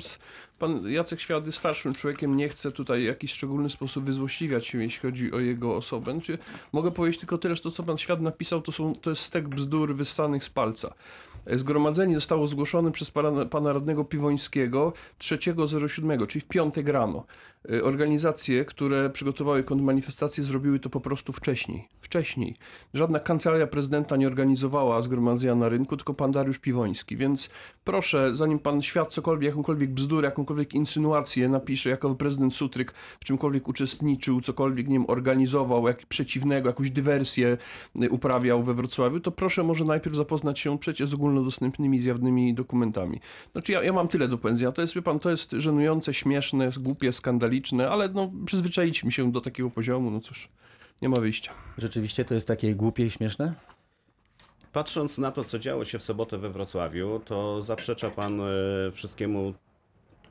pan 0.59 0.91
Jacek 0.91 1.19
Świat 1.19 1.45
jest 1.45 1.57
starszym 1.57 1.93
człowiekiem, 1.93 2.37
nie 2.37 2.49
chcę 2.49 2.71
tutaj 2.71 3.01
w 3.01 3.05
jakiś 3.05 3.31
szczególny 3.31 3.69
sposób 3.69 4.03
wyzłośliwiać 4.03 4.67
się, 4.67 4.83
jeśli 4.83 4.99
chodzi 5.01 5.31
o 5.31 5.39
jego 5.39 5.75
osobę. 5.75 6.11
Znaczy, 6.11 6.37
mogę 6.71 6.91
powiedzieć 6.91 7.19
tylko 7.19 7.37
tyle, 7.37 7.55
że 7.55 7.61
to, 7.61 7.71
co 7.71 7.83
pan 7.83 7.97
Świat 7.97 8.21
napisał, 8.21 8.61
to, 8.61 8.71
są, 8.71 8.95
to 8.95 9.09
jest 9.09 9.21
stek 9.21 9.47
bzdur 9.47 9.95
wyssanych 9.95 10.43
z 10.43 10.49
palca. 10.49 10.93
E, 11.45 11.57
Zgromadzenie 11.57 12.15
zostało 12.15 12.47
zgłoszone 12.47 12.91
przez 12.91 13.11
pana, 13.11 13.45
pana 13.45 13.73
radnego 13.73 14.03
Piwońskiego 14.05 14.93
3.07, 15.19 16.27
czyli 16.27 16.41
w 16.41 16.47
piątek 16.47 16.87
rano. 16.87 17.25
E, 17.73 17.83
Organizacje, 17.83 18.65
które 18.65 19.09
przygotowały 19.09 19.63
kontrmanifestację, 19.63 20.43
zrobiły 20.43 20.79
to 20.79 20.89
po 20.89 21.01
prostu 21.01 21.33
wcześniej. 21.33 21.87
Wcześniej. 22.01 22.55
Żadna 22.93 23.19
kancelaria 23.19 23.67
prezydenta 23.67 24.15
nie 24.15 24.27
organizowała 24.27 25.01
zgromadzenia 25.01 25.55
na 25.55 25.69
rynku, 25.69 25.97
tylko 25.97 26.13
pan 26.13 26.31
Dariusz 26.31 26.59
Piwoński. 26.59 27.17
Więc 27.17 27.49
proszę, 27.83 28.35
zanim 28.35 28.59
pan 28.59 28.81
świat 28.81 29.13
cokolwiek, 29.13 29.47
jakąkolwiek 29.47 29.89
bzdurę, 29.89 30.25
jakąkolwiek 30.25 30.73
insynuację 30.73 31.49
napisze, 31.49 31.89
jako 31.89 32.15
prezydent 32.15 32.53
Sutryk 32.53 32.93
w 33.19 33.25
czymkolwiek 33.25 33.67
uczestniczył, 33.67 34.41
cokolwiek, 34.41 34.87
nie 34.87 34.95
wiem, 34.95 35.05
organizował, 35.09 35.87
jak 35.87 36.05
przeciwnego, 36.05 36.69
jakąś 36.69 36.91
dywersję 36.91 37.57
y, 38.03 38.09
uprawiał 38.09 38.63
we 38.63 38.73
Wrocławiu, 38.73 39.19
to 39.19 39.31
proszę 39.31 39.63
może 39.63 39.85
najpierw 39.85 40.15
zapoznać 40.15 40.59
się 40.59 40.79
przecież 40.79 41.09
z 41.09 41.13
ogólnodostępnymi, 41.13 41.99
zjawnymi 41.99 42.53
dokumentami. 42.53 43.19
Znaczy 43.51 43.71
ja, 43.71 43.83
ja 43.83 43.93
mam 43.93 44.07
tyle 44.07 44.27
do 44.27 44.37
powiedzenia. 44.37 44.71
To 44.71 44.81
jest, 44.81 44.95
wie 44.95 45.01
pan, 45.01 45.19
to 45.19 45.29
jest 45.29 45.51
żenujące, 45.51 46.13
śmieszne, 46.13 46.69
głupie, 46.79 47.13
skandaliczne, 47.13 47.54
ale 47.89 48.09
no 48.09 48.31
przyzwyczailiśmy 48.45 49.11
się 49.11 49.31
do 49.31 49.41
takiego 49.41 49.69
poziomu, 49.69 50.11
no 50.11 50.19
cóż, 50.19 50.49
nie 51.01 51.09
ma 51.09 51.19
wyjścia. 51.19 51.51
Rzeczywiście 51.77 52.25
to 52.25 52.33
jest 52.33 52.47
takie 52.47 52.75
głupie 52.75 53.05
i 53.05 53.11
śmieszne? 53.11 53.53
Patrząc 54.73 55.17
na 55.17 55.31
to, 55.31 55.43
co 55.43 55.59
działo 55.59 55.85
się 55.85 55.99
w 55.99 56.03
sobotę 56.03 56.37
we 56.37 56.49
Wrocławiu, 56.49 57.21
to 57.25 57.61
zaprzecza 57.61 58.09
pan 58.09 58.39
e, 58.41 58.45
wszystkiemu, 58.91 59.53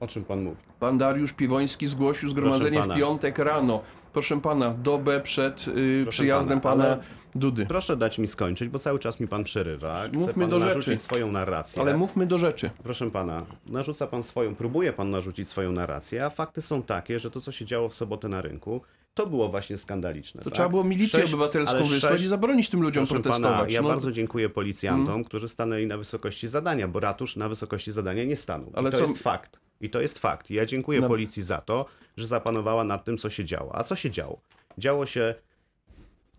o 0.00 0.06
czym 0.06 0.24
pan 0.24 0.42
mówi. 0.42 0.56
Pan 0.80 0.98
Dariusz 0.98 1.32
Piwoński 1.32 1.86
zgłosił 1.86 2.28
zgromadzenie 2.28 2.82
w 2.82 2.96
piątek 2.96 3.38
rano. 3.38 3.82
Proszę 4.14 4.40
pana, 4.40 4.70
dobę 4.82 5.20
przed 5.20 5.68
y, 5.68 6.06
przyjazdem 6.08 6.60
pana, 6.60 6.84
pana, 6.84 6.98
Dudy. 7.34 7.66
Proszę 7.66 7.96
dać 7.96 8.18
mi 8.18 8.28
skończyć, 8.28 8.68
bo 8.68 8.78
cały 8.78 8.98
czas 8.98 9.20
mi 9.20 9.28
pan 9.28 9.44
przerywa. 9.44 10.02
Chce 10.08 10.18
Mówmy 10.18 10.34
pan 10.48 10.50
do 10.50 10.60
rzeczy. 10.60 10.98
swoją 10.98 11.32
narrację. 11.32 11.82
Ale 11.82 11.96
mówmy 11.96 12.26
do 12.26 12.38
rzeczy. 12.38 12.70
Proszę 12.82 13.10
pana, 13.10 13.46
narzuca 13.66 14.06
pan 14.06 14.22
swoją, 14.22 14.54
próbuje 14.54 14.92
pan 14.92 15.10
narzucić 15.10 15.48
swoją 15.48 15.72
narrację, 15.72 16.24
a 16.24 16.30
fakty 16.30 16.62
są 16.62 16.82
takie, 16.82 17.18
że 17.18 17.30
to, 17.30 17.40
co 17.40 17.52
się 17.52 17.64
działo 17.64 17.88
w 17.88 17.94
sobotę 17.94 18.28
na 18.28 18.42
rynku, 18.42 18.80
to 19.14 19.26
było 19.26 19.48
właśnie 19.48 19.76
skandaliczne. 19.76 20.40
To 20.40 20.44
tak? 20.44 20.54
trzeba 20.54 20.68
było 20.68 20.84
milicję 20.84 21.20
Sześć- 21.20 21.34
obywatelską 21.34 21.78
wysłać 21.78 22.00
sześć- 22.12 22.24
i 22.24 22.28
zabronić 22.28 22.68
tym 22.70 22.82
ludziom 22.82 23.06
Proszę 23.06 23.22
protestować. 23.22 23.58
Pana, 23.58 23.70
ja 23.72 23.82
no. 23.82 23.88
bardzo 23.88 24.12
dziękuję 24.12 24.48
policjantom, 24.48 25.24
którzy 25.24 25.48
stanęli 25.48 25.86
na 25.86 25.98
wysokości 25.98 26.48
zadania, 26.48 26.88
bo 26.88 27.00
ratusz 27.00 27.36
na 27.36 27.48
wysokości 27.48 27.92
zadania 27.92 28.24
nie 28.24 28.36
stanął. 28.36 28.70
Ale 28.74 28.88
I 28.88 28.92
to 28.92 28.98
co- 28.98 29.04
jest 29.04 29.18
fakt. 29.22 29.63
I 29.80 29.90
to 29.90 30.00
jest 30.00 30.18
fakt. 30.18 30.50
Ja 30.50 30.66
dziękuję 30.66 31.00
No. 31.00 31.08
policji 31.08 31.42
za 31.42 31.58
to, 31.60 31.86
że 32.16 32.26
zapanowała 32.26 32.84
nad 32.84 33.04
tym, 33.04 33.18
co 33.18 33.30
się 33.30 33.44
działo. 33.44 33.76
A 33.76 33.84
co 33.84 33.96
się 33.96 34.10
działo? 34.10 34.40
Działo 34.78 35.06
się 35.06 35.34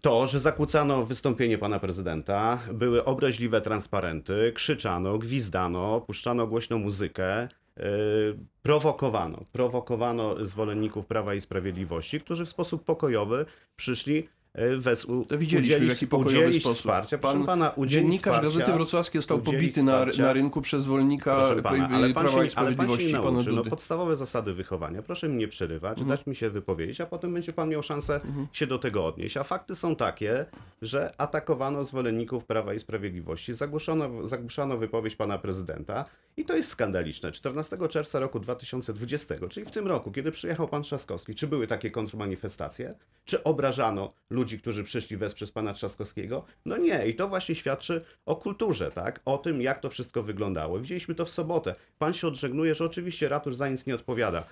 to, 0.01 0.27
że 0.27 0.39
zakłócano 0.39 1.06
wystąpienie 1.06 1.58
pana 1.58 1.80
prezydenta, 1.80 2.60
były 2.74 3.06
obraźliwe 3.06 3.62
transparenty, 3.62 4.51
krzyczano, 4.56 5.18
gwizdano, 5.18 6.01
puszczano 6.01 6.48
głośną 6.48 6.77
muzykę, 6.80 7.48
yy, 7.77 7.84
prowokowano. 8.63 9.39
Prowokowano 9.51 10.46
zwolenników 10.46 11.06
Prawa 11.06 11.34
i 11.34 11.42
Sprawiedliwości, 11.42 12.20
którzy 12.22 12.46
w 12.46 12.50
sposób 12.50 12.84
pokojowy 12.84 13.46
przyszli 13.75 14.30
yy, 14.57 14.77
wes- 14.79 15.27
To 15.27 15.38
widzieliśmy 15.38 15.75
udzielić, 15.75 15.89
jaki 15.89 16.07
pokojowy 16.07 16.38
udzielić 16.38 16.62
sposób. 16.62 16.77
wsparcia. 16.77 17.17
Proszę 17.17 17.38
Pan 17.38 17.45
pana, 17.45 17.69
udzielić 17.69 18.05
Dziennikarz 18.05 18.33
wsparcia, 18.35 18.59
Gazety 18.59 18.74
Wrocławskiej 18.77 19.21
został 19.21 19.39
pobity 19.39 19.83
na, 19.83 20.05
na 20.05 20.33
rynku 20.33 20.62
przez 20.62 20.88
pana, 21.63 21.89
ale 21.89 22.13
pan, 22.13 22.24
Prawa 22.25 22.43
i 22.43 22.50
się, 22.50 22.55
ale 22.55 22.75
pan 22.75 22.88
się 22.88 22.93
Sprawiedliwości, 22.93 23.13
nauczy. 23.13 23.51
No, 23.51 23.63
podstawowe 23.63 24.15
zasady 24.15 24.53
wychowania. 24.53 25.01
Proszę 25.01 25.29
mi 25.29 25.35
nie 25.35 25.47
przerywać, 25.47 26.03
dać 26.03 26.25
mi 26.25 26.35
się 26.35 26.50
wypowiedzieć, 26.50 27.01
a 27.01 27.05
potem 27.05 27.33
będzie 27.33 27.53
pan 27.53 27.69
miał 27.69 27.83
szansę 27.83 28.21
się 28.51 28.67
do 28.67 28.79
tego 28.79 29.05
odnieść. 29.05 29.38
A 29.38 29.43
fakty 29.43 29.75
są 29.75 29.95
takie, 29.95 30.45
że 30.81 31.13
atakowano 31.17 31.83
zwolenników 31.83 32.45
Prawa 32.45 32.74
i 32.74 32.79
Sprawiedliwości, 32.79 33.53
zagłuszono, 33.53 34.27
zagłuszano 34.27 34.77
wypowiedź 34.77 35.15
pana 35.15 35.38
prezydenta 35.38 36.05
i 36.38 36.45
to 36.45 36.55
jest 36.55 36.69
skandaliczne. 36.69 37.31
14 37.31 37.77
czerwca 37.89 38.19
roku 38.19 38.39
2020, 38.39 39.35
czyli 39.50 39.65
w 39.65 39.71
tym 39.71 39.88
roku, 39.88 40.12
kiedy 40.12 40.31
przyjechał 40.31 40.67
pan 40.67 40.83
Trzaskowski, 40.83 41.35
czy 41.35 41.47
były 41.47 41.67
takie 41.67 41.91
kontrmanifestacje? 41.91 42.95
Czy 43.25 43.43
obrażano 43.43 44.13
ludzi, 44.29 44.45
którzy 44.46 44.84
przyszli 44.84 45.18
wesprzeć 45.18 45.52
pana 45.52 45.74
Trzaskowskiego? 45.74 46.46
No 46.66 46.78
nie, 46.78 47.08
i 47.08 47.16
to 47.16 47.28
właśnie 47.28 47.56
świadczy 47.56 48.02
o 48.25 48.36
kulturze, 48.36 48.92
tak? 48.92 49.20
O 49.25 49.38
tym, 49.38 49.62
jak 49.62 49.80
to 49.80 49.90
wszystko 49.90 50.24
wyglądało. 50.24 50.80
Widzieliśmy 50.80 51.16
to 51.16 51.25
w 51.25 51.30
sobotę. 51.30 51.75
Pan 52.00 52.14
się 52.14 52.28
odżegnuje, 52.28 52.75
że 52.75 52.86
oczywiście 52.86 53.30
ratusz 53.30 53.56
za 53.56 53.70
nic 53.70 53.86
nie 53.86 53.96
odpowiada. 53.96 54.44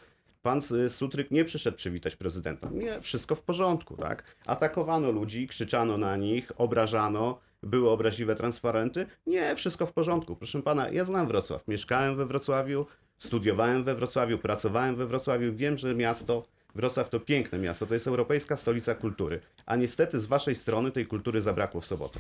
Pan 0.42 0.62
y, 0.86 0.90
Sutryk 0.90 1.32
nie 1.32 1.46
przyszedł 1.46 1.78
przywitać 1.78 2.16
prezydenta. 2.16 2.70
Nie, 2.74 3.02
wszystko 3.02 3.36
w 3.36 3.42
porządku, 3.42 3.98
tak? 3.98 4.36
Atakowano 4.48 5.12
ludzi, 5.12 5.48
krzyczano 5.48 5.98
na 5.98 6.18
nich, 6.18 6.52
obrażano, 6.58 7.40
były 7.64 7.90
obraźliwe 7.90 8.36
transparenty. 8.36 9.06
Nie, 9.28 9.56
wszystko 9.56 9.86
w 9.86 9.94
porządku. 9.94 10.36
Proszę 10.36 10.62
pana, 10.62 10.90
ja 10.90 11.06
znam 11.06 11.28
Wrocław. 11.28 11.68
Mieszkałem 11.68 12.16
we 12.16 12.26
Wrocławiu, 12.26 12.86
studiowałem 13.18 13.84
we 13.84 13.96
Wrocławiu, 13.96 14.38
pracowałem 14.38 14.96
we 14.96 15.08
Wrocławiu. 15.08 15.54
Wiem, 15.54 15.78
że 15.78 15.96
miasto 15.96 16.44
Wrocław 16.76 17.10
to 17.10 17.20
piękne 17.20 17.60
miasto, 17.60 17.86
to 17.86 17.94
jest 17.94 18.08
europejska 18.08 18.58
stolica 18.58 18.96
kultury. 18.96 19.40
A 19.66 19.76
niestety 19.76 20.20
z 20.20 20.26
waszej 20.26 20.56
strony 20.56 20.92
tej 20.92 21.06
kultury 21.06 21.42
zabrakło 21.42 21.82
w 21.82 21.86
sobotę. 21.86 22.20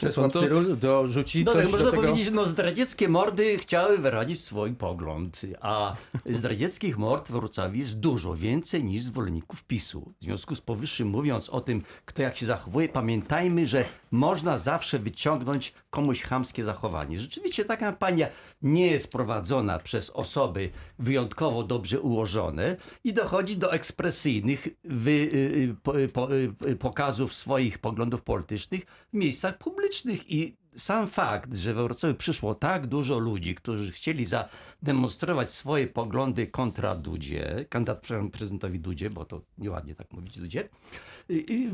Czesław 0.00 0.32
to- 0.32 0.40
Cyrul 0.40 0.78
dorzuci 0.78 1.44
No 1.44 1.52
coś 1.52 1.62
tak, 1.62 1.64
do 1.64 1.78
można 1.78 1.90
tego? 1.90 2.02
powiedzieć, 2.02 2.24
że 2.24 2.30
no, 2.30 2.46
zdradzieckie 2.46 3.08
mordy 3.08 3.58
chciały 3.58 3.98
wyrazić 3.98 4.40
swój 4.40 4.72
pogląd, 4.72 5.40
a 5.60 5.94
zdradzieckich 6.26 6.98
mord 6.98 7.28
w 7.28 7.32
Wrocławiu 7.32 7.78
jest 7.78 8.00
dużo 8.00 8.34
więcej 8.36 8.84
niż 8.84 9.02
zwolenników 9.02 9.64
PiSu. 9.64 10.12
W 10.20 10.24
związku 10.24 10.54
z 10.54 10.60
powyższym, 10.60 11.08
mówiąc 11.08 11.48
o 11.48 11.60
tym, 11.60 11.82
kto 12.04 12.22
jak 12.22 12.36
się 12.36 12.46
zachowuje, 12.46 12.88
pamiętajmy, 12.88 13.66
że 13.66 13.84
można 14.10 14.58
zawsze 14.58 14.98
wyciągnąć 14.98 15.74
komuś 15.90 16.22
chamskie 16.22 16.64
zachowanie. 16.64 17.20
Rzeczywiście 17.20 17.64
ta 17.64 17.76
kampania 17.76 18.28
nie 18.62 18.86
jest 18.86 19.12
prowadzona 19.12 19.78
przez 19.78 20.10
osoby 20.10 20.70
wyjątkowo 20.98 21.62
dobrze 21.62 22.00
ułożone 22.00 22.76
i 23.04 23.12
dochodzi 23.12 23.56
do 23.56 23.72
ekspresyjnych 23.72 24.68
wy, 24.84 25.10
y, 25.10 25.36
y, 25.36 25.76
po, 25.82 26.00
y, 26.00 26.08
po, 26.08 26.28
pokazów 26.78 27.34
swoich 27.34 27.78
poglądów 27.78 28.22
politycznych 28.22 28.80
miejscach 29.12 29.58
publicznych 29.58 30.30
i 30.30 30.56
sam 30.76 31.06
fakt, 31.06 31.54
że 31.54 31.74
we 31.74 31.82
Wrocławiu 31.82 32.14
przyszło 32.14 32.54
tak 32.54 32.86
dużo 32.86 33.18
ludzi, 33.18 33.54
którzy 33.54 33.90
chcieli 33.90 34.26
zademonstrować 34.26 35.52
swoje 35.52 35.86
poglądy 35.86 36.46
kontra 36.46 36.94
Dudzie, 36.94 37.66
kandydat 37.68 38.06
prezydentowi 38.32 38.80
Dudzie, 38.80 39.10
bo 39.10 39.24
to 39.24 39.40
nieładnie 39.58 39.94
tak 39.94 40.12
mówić 40.12 40.38
Dudzie, 40.38 40.68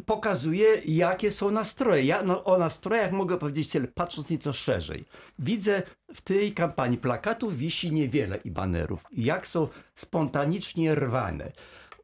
pokazuje, 0.06 0.66
jakie 0.84 1.32
są 1.32 1.50
nastroje. 1.50 2.02
Ja 2.02 2.22
no, 2.22 2.44
o 2.44 2.58
nastrojach 2.58 3.12
mogę 3.12 3.38
powiedzieć 3.38 3.70
tyle, 3.70 3.88
patrząc 3.88 4.30
nieco 4.30 4.52
szerzej. 4.52 5.04
Widzę 5.38 5.82
w 6.14 6.20
tej 6.20 6.52
kampanii 6.52 6.98
plakatów 6.98 7.56
wisi 7.56 7.92
niewiele 7.92 8.36
i 8.36 8.50
banerów. 8.50 9.04
Jak 9.12 9.46
są 9.46 9.68
spontanicznie 9.94 10.94
rwane. 10.94 11.52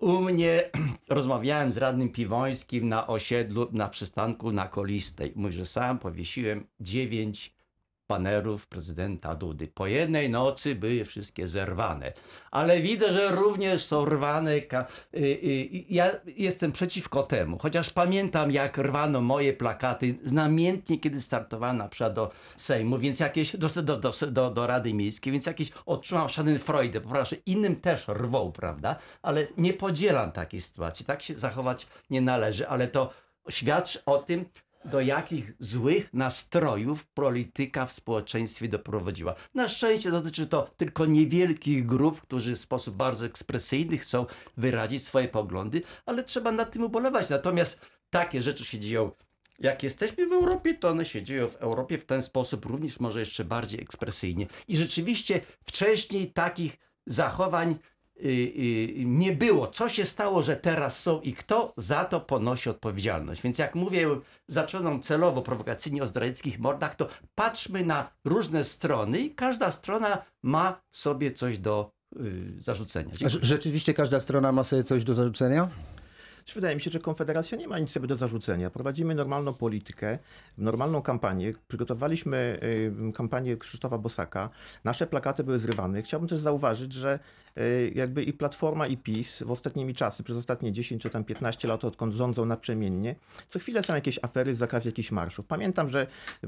U 0.02 0.20
mnie 0.20 0.70
rozmawiałem 1.08 1.72
z 1.72 1.76
radnym 1.76 2.08
Piwońskim 2.08 2.88
na 2.88 3.06
osiedlu, 3.06 3.68
na 3.72 3.88
przystanku 3.88 4.52
na 4.52 4.68
Kolistej. 4.68 5.32
Mówi, 5.36 5.54
że 5.54 5.66
sam 5.66 5.98
powiesiłem 5.98 6.66
dziewięć 6.80 7.54
banerów 8.08 8.66
prezydenta 8.66 9.34
Dudy. 9.34 9.68
Po 9.68 9.86
jednej 9.86 10.30
nocy 10.30 10.74
były 10.74 11.04
wszystkie 11.04 11.48
zerwane. 11.48 12.12
Ale 12.50 12.80
widzę, 12.80 13.12
że 13.12 13.30
również 13.30 13.84
są 13.84 14.04
rwane. 14.04 14.56
Y, 14.56 14.62
y, 15.14 15.68
ja 15.88 16.10
jestem 16.26 16.72
przeciwko 16.72 17.22
temu, 17.22 17.58
chociaż 17.58 17.90
pamiętam, 17.90 18.50
jak 18.50 18.78
rwano 18.78 19.20
moje 19.20 19.52
plakaty 19.52 20.14
znamiętnie, 20.24 20.98
kiedy 20.98 21.20
startowałem 21.20 21.76
na 21.76 21.88
przykład 21.88 22.14
do 22.14 22.30
Sejmu, 22.56 22.98
więc 22.98 23.20
jakieś, 23.20 23.56
do, 23.56 23.68
do, 23.82 23.96
do, 24.30 24.50
do, 24.50 24.66
Rady 24.66 24.94
Miejskiej, 24.94 25.32
więc 25.32 25.46
jakieś 25.46 25.70
odczułam 25.86 26.28
schadenfreude. 26.28 27.00
Poproszę, 27.00 27.36
innym 27.46 27.76
też 27.76 28.08
rwą, 28.08 28.52
prawda? 28.52 28.96
Ale 29.22 29.46
nie 29.56 29.72
podzielam 29.72 30.32
takiej 30.32 30.60
sytuacji. 30.60 31.06
Tak 31.06 31.22
się 31.22 31.34
zachować 31.34 31.86
nie 32.10 32.20
należy, 32.20 32.68
ale 32.68 32.88
to 32.88 33.10
świadczy 33.50 34.04
o 34.06 34.18
tym, 34.18 34.44
do 34.84 35.00
jakich 35.00 35.52
złych 35.58 36.14
nastrojów 36.14 37.06
polityka 37.06 37.86
w 37.86 37.92
społeczeństwie 37.92 38.68
doprowadziła. 38.68 39.34
Na 39.54 39.68
szczęście 39.68 40.10
dotyczy 40.10 40.46
to 40.46 40.70
tylko 40.76 41.06
niewielkich 41.06 41.86
grup, 41.86 42.20
którzy 42.20 42.54
w 42.54 42.58
sposób 42.58 42.96
bardzo 42.96 43.26
ekspresyjny 43.26 43.98
chcą 43.98 44.26
wyrazić 44.56 45.02
swoje 45.02 45.28
poglądy, 45.28 45.82
ale 46.06 46.24
trzeba 46.24 46.52
nad 46.52 46.72
tym 46.72 46.82
ubolewać. 46.82 47.30
Natomiast 47.30 47.86
takie 48.10 48.42
rzeczy 48.42 48.64
się 48.64 48.78
dzieją. 48.78 49.10
Jak 49.58 49.82
jesteśmy 49.82 50.26
w 50.26 50.32
Europie, 50.32 50.74
to 50.74 50.88
one 50.88 51.04
się 51.04 51.22
dzieją 51.22 51.48
w 51.48 51.56
Europie 51.56 51.98
w 51.98 52.04
ten 52.04 52.22
sposób, 52.22 52.66
również 52.66 53.00
może 53.00 53.20
jeszcze 53.20 53.44
bardziej 53.44 53.80
ekspresyjnie. 53.80 54.46
I 54.68 54.76
rzeczywiście 54.76 55.40
wcześniej 55.64 56.32
takich 56.32 56.76
zachowań 57.06 57.78
nie 59.04 59.32
było. 59.32 59.66
Co 59.66 59.88
się 59.88 60.06
stało, 60.06 60.42
że 60.42 60.56
teraz 60.56 61.00
są 61.02 61.20
i 61.20 61.32
kto 61.32 61.72
za 61.76 62.04
to 62.04 62.20
ponosi 62.20 62.70
odpowiedzialność? 62.70 63.42
Więc 63.42 63.58
jak 63.58 63.74
mówię, 63.74 64.08
zaczynam 64.48 65.00
celowo 65.00 65.42
prowokacyjnie 65.42 66.02
o 66.02 66.06
zdradzieckich 66.06 66.58
mordach, 66.58 66.94
to 66.96 67.08
patrzmy 67.34 67.84
na 67.84 68.10
różne 68.24 68.64
strony 68.64 69.18
i 69.20 69.30
każda 69.34 69.70
strona 69.70 70.22
ma 70.42 70.80
sobie 70.90 71.32
coś 71.32 71.58
do 71.58 71.90
y, 72.20 72.52
zarzucenia. 72.58 73.10
A 73.14 73.16
Dziękuję. 73.16 73.40
rze- 73.40 73.46
Rzeczywiście 73.46 73.94
każda 73.94 74.20
strona 74.20 74.52
ma 74.52 74.64
sobie 74.64 74.82
coś 74.84 75.04
do 75.04 75.14
zarzucenia? 75.14 75.68
Wydaje 76.54 76.74
mi 76.76 76.80
się, 76.82 76.90
że 76.90 77.00
Konfederacja 77.00 77.58
nie 77.58 77.68
ma 77.68 77.78
nic 77.78 77.90
sobie 77.90 78.06
do 78.08 78.16
zarzucenia. 78.16 78.70
Prowadzimy 78.70 79.14
normalną 79.14 79.54
politykę, 79.54 80.18
normalną 80.58 81.02
kampanię. 81.02 81.54
Przygotowaliśmy 81.68 82.60
y, 83.08 83.12
kampanię 83.12 83.56
Krzysztofa 83.56 83.98
Bosaka. 83.98 84.50
Nasze 84.84 85.06
plakaty 85.06 85.44
były 85.44 85.58
zrywane. 85.58 86.02
Chciałbym 86.02 86.28
też 86.28 86.38
zauważyć, 86.38 86.92
że 86.92 87.18
y, 87.51 87.51
jakby 87.94 88.22
i 88.22 88.32
Platforma 88.32 88.86
i 88.86 88.96
PiS 88.96 89.42
w 89.42 89.50
ostatnimi 89.50 89.94
czasy, 89.94 90.22
przez 90.22 90.36
ostatnie 90.36 90.72
10 90.72 91.02
czy 91.02 91.10
tam 91.10 91.24
15 91.24 91.68
lat, 91.68 91.84
odkąd 91.84 92.14
rządzą 92.14 92.44
naprzemiennie, 92.44 93.14
co 93.48 93.58
chwilę 93.58 93.82
są 93.82 93.94
jakieś 93.94 94.18
afery 94.22 94.56
z 94.56 94.62
okazji 94.62 94.88
jakichś 94.88 95.10
marszów. 95.10 95.46
Pamiętam, 95.46 95.88
że 95.88 96.06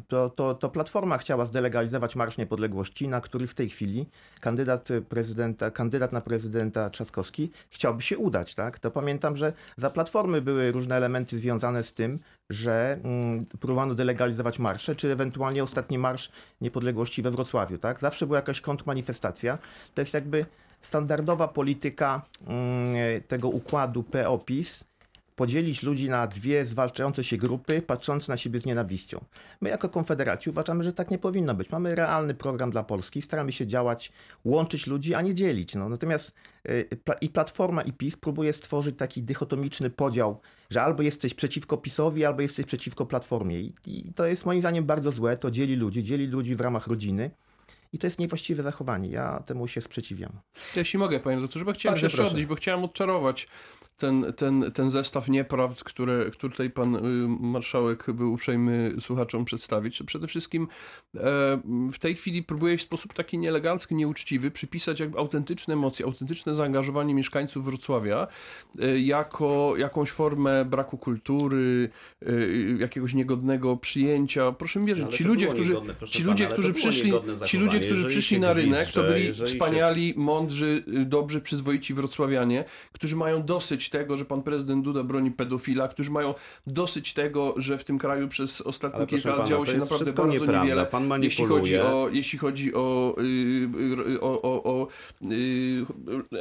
to, 0.08 0.30
to, 0.30 0.54
to 0.54 0.68
Platforma 0.68 1.18
chciała 1.18 1.44
zdelegalizować 1.44 2.16
Marsz 2.16 2.38
Niepodległości, 2.38 3.08
na 3.08 3.20
który 3.20 3.46
w 3.46 3.54
tej 3.54 3.68
chwili 3.68 4.06
kandydat 4.40 4.88
prezydenta, 5.08 5.70
kandydat 5.70 6.12
na 6.12 6.20
prezydenta 6.20 6.90
Trzaskowski 6.90 7.50
chciałby 7.70 8.02
się 8.02 8.18
udać, 8.18 8.54
tak? 8.54 8.78
To 8.78 8.90
pamiętam, 8.90 9.37
że 9.37 9.52
za 9.76 9.90
Platformy 9.90 10.42
były 10.42 10.73
różne 10.73 10.96
elementy 10.96 11.38
związane 11.38 11.82
z 11.82 11.92
tym, 11.92 12.18
że 12.50 12.99
mm, 13.04 13.46
próbowano 13.46 13.94
delegalizować 13.94 14.58
marsze, 14.58 14.96
czy 14.96 15.12
ewentualnie 15.12 15.64
ostatni 15.64 15.99
Marsz 15.99 16.30
Niepodległości 16.61 17.23
we 17.23 17.30
Wrocławiu, 17.30 17.78
tak? 17.78 18.00
Zawsze 18.00 18.26
była 18.26 18.38
jakaś 18.38 18.61
kontrmanifestacja. 18.61 19.58
To 19.94 20.00
jest 20.00 20.14
jakby 20.14 20.46
standardowa 20.84 21.48
polityka 21.48 22.22
mm, 22.46 22.96
tego 23.28 23.48
układu 23.48 24.02
PO-PiS, 24.02 24.84
podzielić 25.36 25.82
ludzi 25.82 26.08
na 26.08 26.26
dwie 26.26 26.66
zwalczające 26.66 27.24
się 27.24 27.36
grupy, 27.36 27.82
patrzące 27.82 28.32
na 28.32 28.36
siebie 28.36 28.60
z 28.60 28.66
nienawiścią. 28.66 29.24
My 29.60 29.68
jako 29.70 29.88
Konfederaci 29.88 30.50
uważamy, 30.50 30.84
że 30.84 30.92
tak 30.92 31.10
nie 31.10 31.18
powinno 31.18 31.54
być. 31.54 31.70
Mamy 31.70 31.94
realny 31.94 32.34
program 32.34 32.70
dla 32.70 32.82
Polski, 32.82 33.22
staramy 33.22 33.52
się 33.52 33.66
działać, 33.66 34.12
łączyć 34.44 34.86
ludzi, 34.86 35.14
a 35.14 35.22
nie 35.22 35.34
dzielić. 35.34 35.74
No, 35.74 35.88
natomiast 35.88 36.32
pla- 37.04 37.16
i 37.20 37.28
Platforma 37.28 37.82
i 37.82 37.92
PiS 37.92 38.16
próbuje 38.16 38.52
stworzyć 38.52 38.98
taki 38.98 39.22
dychotomiczny 39.22 39.90
podział, 39.90 40.40
że 40.70 40.82
albo 40.82 41.02
jesteś 41.02 41.34
przeciwko 41.34 41.76
PiSowi, 41.76 42.24
albo 42.24 42.42
jesteś 42.42 42.66
przeciwko 42.66 43.06
Platformie. 43.06 43.60
I 43.86 44.12
to 44.14 44.26
jest 44.26 44.46
moim 44.46 44.60
zdaniem 44.60 44.84
bardzo 44.84 45.12
złe, 45.12 45.36
to 45.36 45.50
dzieli 45.50 45.76
ludzi, 45.76 46.04
dzieli 46.04 46.26
ludzi 46.26 46.56
w 46.56 46.60
ramach 46.60 46.86
rodziny. 46.86 47.30
I 47.94 47.98
to 47.98 48.06
jest 48.06 48.18
niewłaściwe 48.18 48.62
zachowanie. 48.62 49.08
Ja 49.08 49.42
temu 49.46 49.68
się 49.68 49.80
sprzeciwiam. 49.80 50.32
Jeśli 50.76 50.98
mogę, 50.98 51.20
panie 51.20 51.40
doktorze, 51.40 51.64
bo 51.64 51.72
chciałem 51.72 51.92
Bardzo 51.94 52.00
się 52.00 52.04
jeszcze 52.22 52.30
proszę. 52.30 52.46
bo 52.46 52.54
chciałem 52.54 52.84
odczarować 52.84 53.48
ten, 53.96 54.32
ten, 54.36 54.72
ten 54.74 54.90
zestaw 54.90 55.28
nieprawd, 55.28 55.84
które, 55.84 56.30
który 56.30 56.50
tutaj 56.50 56.70
pan 56.70 56.96
y, 56.96 57.00
marszałek 57.40 58.12
był 58.12 58.32
uprzejmy 58.32 58.94
słuchaczom 59.00 59.44
przedstawić. 59.44 60.02
Przede 60.06 60.26
wszystkim 60.26 60.68
e, 61.14 61.20
w 61.92 61.98
tej 61.98 62.14
chwili 62.14 62.42
próbuje 62.42 62.78
w 62.78 62.82
sposób 62.82 63.12
taki 63.14 63.38
nieelegancki, 63.38 63.94
nieuczciwy 63.94 64.50
przypisać 64.50 65.00
jakby 65.00 65.18
autentyczne 65.18 65.74
emocje, 65.74 66.06
autentyczne 66.06 66.54
zaangażowanie 66.54 67.14
mieszkańców 67.14 67.64
Wrocławia 67.64 68.26
e, 68.78 69.00
jako 69.00 69.74
jakąś 69.76 70.10
formę 70.10 70.64
braku 70.64 70.98
kultury, 70.98 71.88
e, 72.22 72.30
jakiegoś 72.78 73.14
niegodnego 73.14 73.76
przyjęcia. 73.76 74.52
Proszę 74.52 74.80
mi 74.80 74.86
wierzyć, 74.86 75.16
ci 75.16 75.24
to 75.24 75.28
ludzie, 75.28 75.46
którzy, 75.46 75.68
niegodne, 75.72 75.94
ci 76.06 76.22
ludzie, 76.22 76.46
to 76.46 76.52
którzy 76.52 76.72
przyszli, 76.72 77.12
ci 77.46 77.58
ludzie, 77.58 77.80
którzy 77.80 78.04
przyszli 78.08 78.40
na 78.40 78.52
rynek, 78.52 78.92
to 78.92 79.02
byli 79.02 79.26
jeżeli 79.26 79.50
się- 79.50 79.54
wspaniali, 79.54 80.14
mądrzy, 80.16 80.84
y, 80.88 81.04
dobrzy, 81.04 81.40
przyzwoici 81.40 81.94
wrocławianie, 81.94 82.64
którzy 82.92 83.16
mają 83.16 83.42
dosyć 83.42 83.83
tego, 83.90 84.16
że 84.16 84.24
pan 84.24 84.42
prezydent 84.42 84.84
Duda 84.84 85.02
broni 85.02 85.30
pedofila, 85.30 85.88
którzy 85.88 86.10
mają 86.10 86.34
dosyć 86.66 87.14
tego, 87.14 87.54
że 87.56 87.78
w 87.78 87.84
tym 87.84 87.98
kraju 87.98 88.28
przez 88.28 88.60
ostatnie 88.60 88.98
Ale 88.98 89.06
kilka 89.06 89.36
lat 89.36 89.48
działo 89.48 89.66
się 89.66 89.76
naprawdę 89.78 90.12
bardzo 90.12 90.32
nieprawda. 90.32 90.62
niewiele. 90.64 90.86
Pan 90.86 91.22
jeśli 91.22 91.44
chodzi 91.46 91.78
o, 91.78 92.08
jeśli 92.12 92.38
chodzi 92.38 92.74
o, 92.74 93.16
y, 93.18 93.22
y, 94.12 94.20
o, 94.20 94.42
o, 94.42 94.62
o 94.64 94.88
y, 95.32 95.86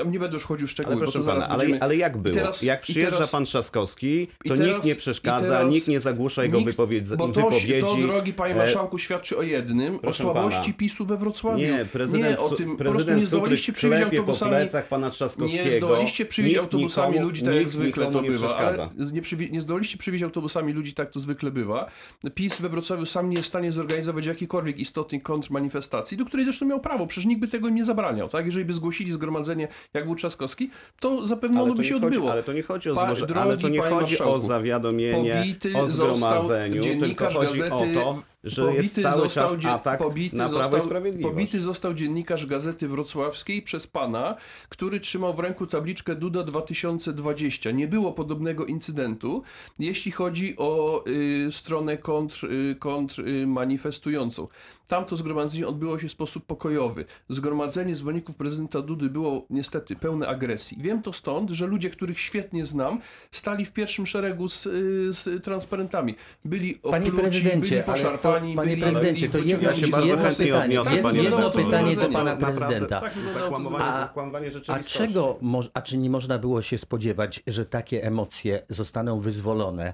nie 0.06 0.20
będę 0.20 0.34
już 0.34 0.44
chodził 0.44 0.68
w 0.68 0.72
szczegóły, 0.72 0.96
Ale 0.96 1.06
bo 1.06 1.12
to 1.12 1.24
pana, 1.24 1.48
ale, 1.50 1.66
ale 1.80 1.96
jak 1.96 2.18
było? 2.18 2.36
teraz- 2.36 2.62
jak 2.64 2.82
przyjeżdża 2.82 3.16
teraz- 3.18 3.32
pan 3.32 3.46
Trzaskowski, 3.46 4.28
to 4.48 4.56
teraz- 4.56 4.60
nikt 4.74 4.86
nie 4.86 4.96
przeszkadza, 4.96 5.48
teraz 5.48 5.74
nikt 5.74 5.88
nie 5.88 6.00
zagłusza 6.00 6.44
jego 6.44 6.58
Nikt- 6.58 6.66
wypowiedzi. 6.72 7.16
Bo 7.18 7.28
to, 7.28 7.34
wypowiedzi. 7.34 7.82
to, 7.82 7.96
drogi 7.96 8.34
panie 8.34 8.54
E, 8.54 8.58
marszałku, 8.58 8.98
świadczy 8.98 9.38
o 9.38 9.42
jednym, 9.42 9.96
o 9.96 10.00
proszę 10.00 10.24
słabości 10.24 10.62
pana. 10.62 10.74
PiSu 10.78 11.06
we 11.06 11.18
Wrocławiu. 11.18 11.58
Nie, 11.58 11.86
prezydent, 11.92 12.30
nie 12.30 12.40
o 12.40 12.50
tym, 12.50 12.70
po 12.72 12.76
prostu 12.78 12.94
prezydent 12.94 13.20
nie 13.20 13.26
zdołaliście 13.26 13.74
przywieźć 13.74 14.02
klepie 14.02 14.18
po 14.18 14.22
autobusami 14.22 14.52
plecach 14.52 14.88
pana 14.88 15.10
Trzaskowskiego. 15.10 15.66
nie 15.66 15.72
zdołaliście 15.72 16.26
Nikt 16.44 16.60
autobusami 16.60 17.14
nikomu- 17.14 17.28
ludzi 17.42 17.46
tak 17.46 17.56
jak 17.56 17.70
zwykle 17.70 18.12
to 18.12 18.22
nie 18.22 18.32
bywa, 18.32 18.56
ale 18.58 18.90
nie, 19.14 19.22
przywie- 19.22 19.52
nie 19.52 19.62
zdołaliście 19.62 19.98
przywieźć 19.98 20.24
autobusami 20.24 20.74
ludzi 20.74 20.94
tak 20.94 21.10
to 21.12 21.20
zwykle 21.20 21.52
bywa. 21.52 21.90
PiS 22.36 22.62
we 22.62 22.70
Wrocławiu 22.70 23.06
sam 23.06 23.30
nie 23.30 23.36
jest 23.36 23.46
w 23.46 23.50
stanie 23.50 23.72
zorganizować 23.72 24.26
jakiejkolwiek 24.26 24.78
istotnej 24.80 25.22
kontrmanifestacji, 25.22 26.18
do 26.18 26.26
której 26.26 26.46
zresztą 26.46 26.66
miał 26.66 26.80
prawo, 26.80 27.08
przecież 27.08 27.26
nikt 27.26 27.42
by 27.42 27.48
tego 27.48 27.70
nie 27.70 27.86
zabraniał, 27.86 28.30
tak? 28.30 28.46
Jeżeli 28.46 28.66
by 28.66 28.74
zgłosili 28.74 29.12
zgromadzenie, 29.12 29.68
jak 29.94 30.06
był 30.06 30.16
Trzaskowski, 30.16 30.70
to 31.00 31.26
zapewne 31.26 31.56
Ale 31.58 31.64
ono 31.64 31.74
to, 31.74 31.78
by 31.78 31.84
się 31.84 31.94
chodzi, 31.94 32.06
odbyło. 32.06 32.32
ale 32.32 32.44
to 32.44 32.54
nie 32.54 32.62
chodzi 32.64 32.90
o 32.90 32.96
Pa- 32.96 33.02
złoże, 33.16 33.36
ale 33.36 33.58
to 33.58 33.58
drogi 33.60 33.74
nie 33.74 33.82
chodzi 33.82 34.20
o 34.20 34.40
zawiadomienie, 34.40 35.34
Pobity 35.36 35.78
o 35.78 35.88
zgromadzeniu, 35.88 36.84
tylko 36.84 37.26
chodzi 37.30 37.60
gazety, 37.60 37.74
o 37.74 37.80
to, 38.04 38.24
że 38.44 38.62
jest 38.62 38.76
pobity 38.78 39.02
cały 39.02 39.22
został 39.24 39.48
czas 39.50 39.58
dzie- 39.60 39.70
atak 39.72 40.00
pobity 40.00 40.36
na 40.36 40.44
Prawo 40.50 40.60
i 40.60 40.64
został, 40.64 40.82
Sprawiedliwość. 40.82 41.34
Pobity 41.36 41.62
został 41.62 41.94
dziennikarz 41.94 42.46
Gazety 42.46 42.88
Wrocławskiej 42.88 43.62
przez 43.62 43.88
pana, 43.88 44.36
który 44.70 45.00
trzymał 45.00 45.34
w 45.34 45.40
ręku 45.40 45.68
tabliczkę 45.68 46.16
Duda 46.16 46.44
2020. 46.44 47.72
Nie 47.72 47.88
było 47.88 48.12
podobnego 48.12 48.66
incydentu, 48.66 49.44
jeśli 49.80 50.12
chodzi 50.12 50.56
o 50.58 51.04
y, 51.08 51.48
stronę 51.52 51.98
kontr, 51.98 52.46
y, 52.46 52.76
kontr 52.80 53.20
y, 53.28 53.48
manifestującą. 53.48 54.48
Tamto 54.88 55.16
zgromadzenie 55.16 55.68
odbyło 55.68 56.00
się 56.00 56.08
w 56.08 56.12
sposób 56.12 56.46
pokojowy. 56.46 57.06
Zgromadzenie 57.30 57.96
zwolenników 57.96 58.36
prezydenta 58.36 58.82
Dudy 58.82 59.10
było 59.10 59.46
niestety 59.50 59.96
pełne 59.96 60.28
agresji. 60.28 60.78
Wiem 60.82 61.02
to 61.02 61.14
stąd, 61.14 61.50
że 61.50 61.68
ludzie, 61.68 61.90
których 61.90 62.20
świetnie 62.20 62.66
znam, 62.66 63.00
stali 63.32 63.66
w 63.66 63.72
pierwszym 63.72 64.08
szeregu 64.08 64.50
z, 64.50 64.66
y, 64.66 64.70
z 65.14 65.44
transparentami. 65.44 66.16
Byli 66.46 66.76
Panie 66.76 67.06
opluci, 67.08 67.22
prezydencie, 67.22 67.70
byli 67.70 67.76
ale 67.76 67.84
to, 67.84 67.92
poszarpani, 67.94 68.33
panie 68.34 68.56
byli, 68.56 68.82
prezydencie, 68.82 69.30
to 69.30 69.38
byli 69.38 69.50
jedno, 69.50 69.70
Ja 69.70 69.76
się 69.76 69.88
bardzo 69.88 70.08
jedno 70.08 70.24
chętnie 70.24 70.46
pytanie, 70.46 70.64
odniosę, 70.82 70.96
jedno, 70.96 71.10
panie 71.10 71.24
jedno 71.24 71.38
redaktorze. 71.38 71.66
pytanie 71.66 71.96
do 71.96 72.10
pana 72.10 72.36
prezydenta. 72.36 73.02
Tak, 73.02 73.14
zakłamywanie, 73.34 73.84
A- 73.84 74.10
A 74.14 74.52
rzeczywistości. 74.52 74.98
czego, 74.98 75.40
a 75.74 75.82
czy 75.82 75.98
nie 75.98 76.10
można 76.10 76.40
było 76.40 76.62
się 76.62 76.78
spodziewać, 76.78 77.44
że 77.48 77.66
takie 77.66 78.04
emocje 78.04 78.62
zostaną 78.70 79.20
wyzwolone, 79.20 79.94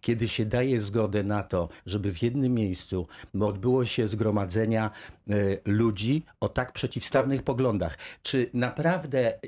kiedy 0.00 0.28
się 0.28 0.44
daje 0.44 0.80
zgodę 0.80 1.22
na 1.22 1.42
to, 1.42 1.68
żeby 1.86 2.12
w 2.12 2.22
jednym 2.22 2.54
miejscu 2.54 3.06
odbyło 3.40 3.84
się 3.84 4.08
zgromadzenia 4.08 4.90
e, 5.30 5.34
ludzi 5.64 6.22
o 6.40 6.48
tak 6.48 6.72
przeciwstawnych 6.72 7.42
poglądach? 7.42 7.98
Czy 8.22 8.50
naprawdę 8.54 9.34
e, 9.34 9.38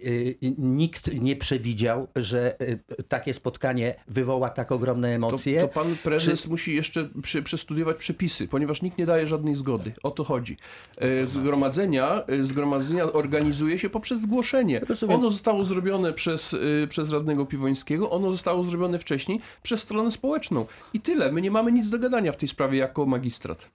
nikt 0.59 1.15
nie 1.15 1.37
przewidział, 1.37 2.09
że 2.17 2.61
e, 2.61 3.03
takie 3.09 3.35
spotkanie 3.35 3.95
wywoła 4.09 4.51
tak 4.51 4.73
ogromne 4.73 5.09
To, 5.09 5.15
emocje? 5.15 5.61
to 5.61 5.69
pan 5.69 5.97
prezes 6.05 6.47
musi 6.49 6.75
jeszcze 6.77 7.09
przy, 7.23 7.43
przestudiować 7.43 7.97
przepisy, 7.97 8.23
ponieważ 8.51 8.83
nikt 8.83 8.99
nie 8.99 9.07
daje 9.07 9.27
żadnej 9.27 9.55
zgody. 9.55 9.93
O 10.03 10.11
to 10.11 10.25
chodzi. 10.25 10.57
E, 10.99 11.27
zgromadzenia, 11.27 12.23
e, 12.27 12.45
zgromadzenia 12.45 13.13
organizuje 13.13 13.79
się 13.79 13.91
poprzez 13.91 14.21
zgłoszenie. 14.21 14.81
Ono 15.09 15.31
zostało 15.31 15.65
zrobione 15.65 16.13
przez, 16.13 16.55
e, 16.85 16.87
przez 16.87 17.13
radnego 17.13 17.47
Piwońskiego, 17.47 18.11
ono 18.11 18.31
zostało 18.33 18.65
zrobione 18.65 18.99
wcześniej 18.99 19.41
przez 19.63 19.81
stronę 19.81 20.11
społeczną. 20.11 20.67
I 20.95 21.01
tyle. 21.01 21.33
My 21.33 21.41
nie 21.41 21.51
mamy 21.51 21.73
nic 21.73 21.91
do 21.91 21.99
gadania 21.99 22.33
w 22.33 22.37
tej 22.37 22.49
sprawie 22.49 22.79
jako 22.79 23.07
magistrat. 23.07 23.71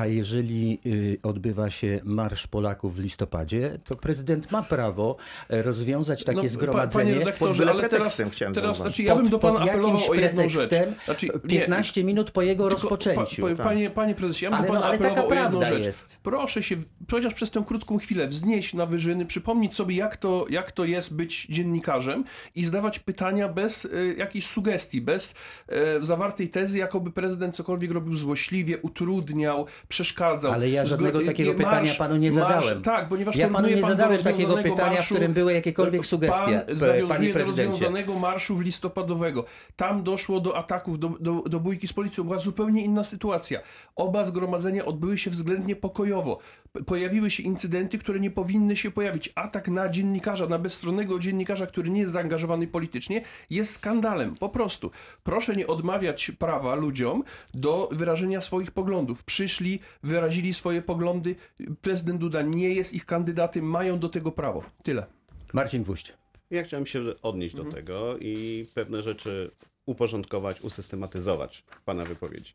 A 0.00 0.06
jeżeli 0.06 0.78
y, 0.86 1.18
odbywa 1.22 1.70
się 1.70 2.00
Marsz 2.04 2.46
Polaków 2.46 2.96
w 2.96 2.98
listopadzie, 2.98 3.78
to 3.84 3.96
prezydent 3.96 4.52
ma 4.52 4.62
prawo 4.62 5.16
e, 5.48 5.62
rozwiązać 5.62 6.24
takie 6.24 6.42
No, 6.42 6.48
zgromadzenie. 6.48 7.04
Panie 7.04 7.18
redaktorze, 7.18 7.70
ale 7.70 7.88
teraz, 7.88 8.22
chciałem 8.30 8.54
teraz 8.54 8.76
znaczy 8.76 9.02
ja 9.02 9.16
bym 9.16 9.28
do 9.28 9.38
pana 9.38 9.58
pod 9.60 9.68
apelował 9.68 9.92
jakimś 9.92 10.10
o 10.10 10.14
jedną 10.14 10.48
rzecz. 10.48 10.70
Znaczy, 11.04 11.26
nie, 11.44 11.60
15 11.60 12.04
minut 12.04 12.30
po 12.30 12.42
jego 12.42 12.64
Tylko, 12.64 12.82
rozpoczęciu. 12.82 13.42
Pa, 13.42 13.48
pa, 13.56 13.64
panie, 13.64 13.90
panie 13.90 14.14
prezesie, 14.14 14.44
ja 14.44 14.50
bym 14.50 14.58
Ale 14.58 14.68
do 14.68 14.74
no, 14.74 14.80
pana 14.80 14.90
ale 14.90 14.98
taka 14.98 15.10
apelował 15.24 15.60
o 15.60 15.62
jedną 15.62 15.64
rzecz. 15.76 15.86
jest. 15.86 16.18
Proszę 16.22 16.62
się, 16.62 16.76
chociaż 17.10 17.34
przez 17.34 17.50
tę 17.50 17.64
krótką 17.66 17.98
chwilę, 17.98 18.26
wznieść 18.26 18.74
na 18.74 18.86
wyżyny, 18.86 19.26
przypomnieć 19.26 19.74
sobie, 19.74 19.94
jak 19.96 20.16
to, 20.16 20.46
jak 20.50 20.72
to 20.72 20.84
jest 20.84 21.16
być 21.16 21.46
dziennikarzem 21.46 22.24
i 22.54 22.64
zdawać 22.64 22.98
pytania 22.98 23.48
bez 23.48 23.84
e, 23.84 23.88
jakiejś 24.16 24.46
sugestii, 24.46 25.00
bez 25.00 25.34
e, 25.68 26.04
zawartej 26.04 26.48
tezy, 26.48 26.78
jakoby 26.78 27.10
prezydent 27.10 27.54
cokolwiek 27.56 27.90
robił 27.90 28.16
złośliwie, 28.16 28.78
utrudniał, 28.78 29.66
przeszkadzał. 29.88 30.52
Ale 30.52 30.70
ja 30.70 30.84
żadnego 30.84 31.20
takiego 31.22 31.50
marsz- 31.52 31.56
pytania 31.56 31.94
panu 31.98 32.16
nie 32.16 32.32
marsz- 32.32 32.34
zadałem. 32.64 32.82
tak, 32.82 33.08
ponieważ 33.08 33.36
Ja 33.36 33.48
panu 33.48 33.68
nie 33.68 33.76
pan 33.76 33.90
zadałem 33.90 34.22
takiego 34.22 34.56
pytania, 34.56 34.90
w 34.90 34.94
marszu, 34.94 35.14
którym 35.14 35.32
były 35.32 35.52
jakiekolwiek 35.52 36.06
sugestie, 36.06 36.62
Pan 36.66 36.76
nawiązuje 36.88 37.32
do 37.34 37.38
rozwiązanego 37.44 38.14
marszu 38.14 38.56
w 38.56 38.60
listopadowego. 38.60 39.44
Tam 39.76 40.02
doszło 40.02 40.40
do 40.40 40.56
ataków, 40.56 40.98
do, 40.98 41.08
do, 41.20 41.42
do 41.46 41.60
bójki 41.60 41.88
z 41.88 41.92
policją. 41.92 42.24
Była 42.24 42.38
zupełnie 42.38 42.84
inna 42.84 43.04
sytuacja. 43.04 43.60
Oba 43.96 44.24
zgromadzenia 44.24 44.84
odbyły 44.84 45.18
się 45.18 45.30
względnie 45.30 45.76
pokojowo. 45.76 46.38
P- 46.72 46.82
Pojawiły 47.00 47.30
się 47.30 47.42
incydenty, 47.42 47.98
które 47.98 48.20
nie 48.20 48.30
powinny 48.30 48.76
się 48.76 48.90
pojawić. 48.90 49.32
Atak 49.34 49.68
na 49.68 49.88
dziennikarza, 49.88 50.46
na 50.46 50.58
bezstronnego 50.58 51.18
dziennikarza, 51.18 51.66
który 51.66 51.90
nie 51.90 52.00
jest 52.00 52.12
zaangażowany 52.12 52.66
politycznie, 52.66 53.22
jest 53.50 53.74
skandalem. 53.74 54.34
Po 54.36 54.48
prostu. 54.48 54.90
Proszę 55.22 55.52
nie 55.54 55.66
odmawiać 55.66 56.30
prawa 56.38 56.74
ludziom 56.74 57.24
do 57.54 57.88
wyrażenia 57.92 58.40
swoich 58.40 58.70
poglądów. 58.70 59.24
Przyszli, 59.24 59.80
wyrazili 60.02 60.54
swoje 60.54 60.82
poglądy. 60.82 61.34
Prezydent 61.82 62.20
Duda 62.20 62.42
nie 62.42 62.68
jest 62.68 62.94
ich 62.94 63.06
kandydatem, 63.06 63.64
mają 63.64 63.98
do 63.98 64.08
tego 64.08 64.32
prawo. 64.32 64.64
Tyle. 64.82 65.06
Marcin 65.52 65.82
Gwóźdź. 65.82 66.12
Ja 66.50 66.62
chciałem 66.62 66.86
się 66.86 67.00
odnieść 67.22 67.54
Mhm. 67.54 67.70
do 67.70 67.76
tego 67.76 68.18
i 68.18 68.66
pewne 68.74 69.02
rzeczy 69.02 69.50
uporządkować, 69.86 70.60
usystematyzować 70.60 71.64
w 71.70 71.82
Pana 71.82 72.04
wypowiedzi. 72.04 72.52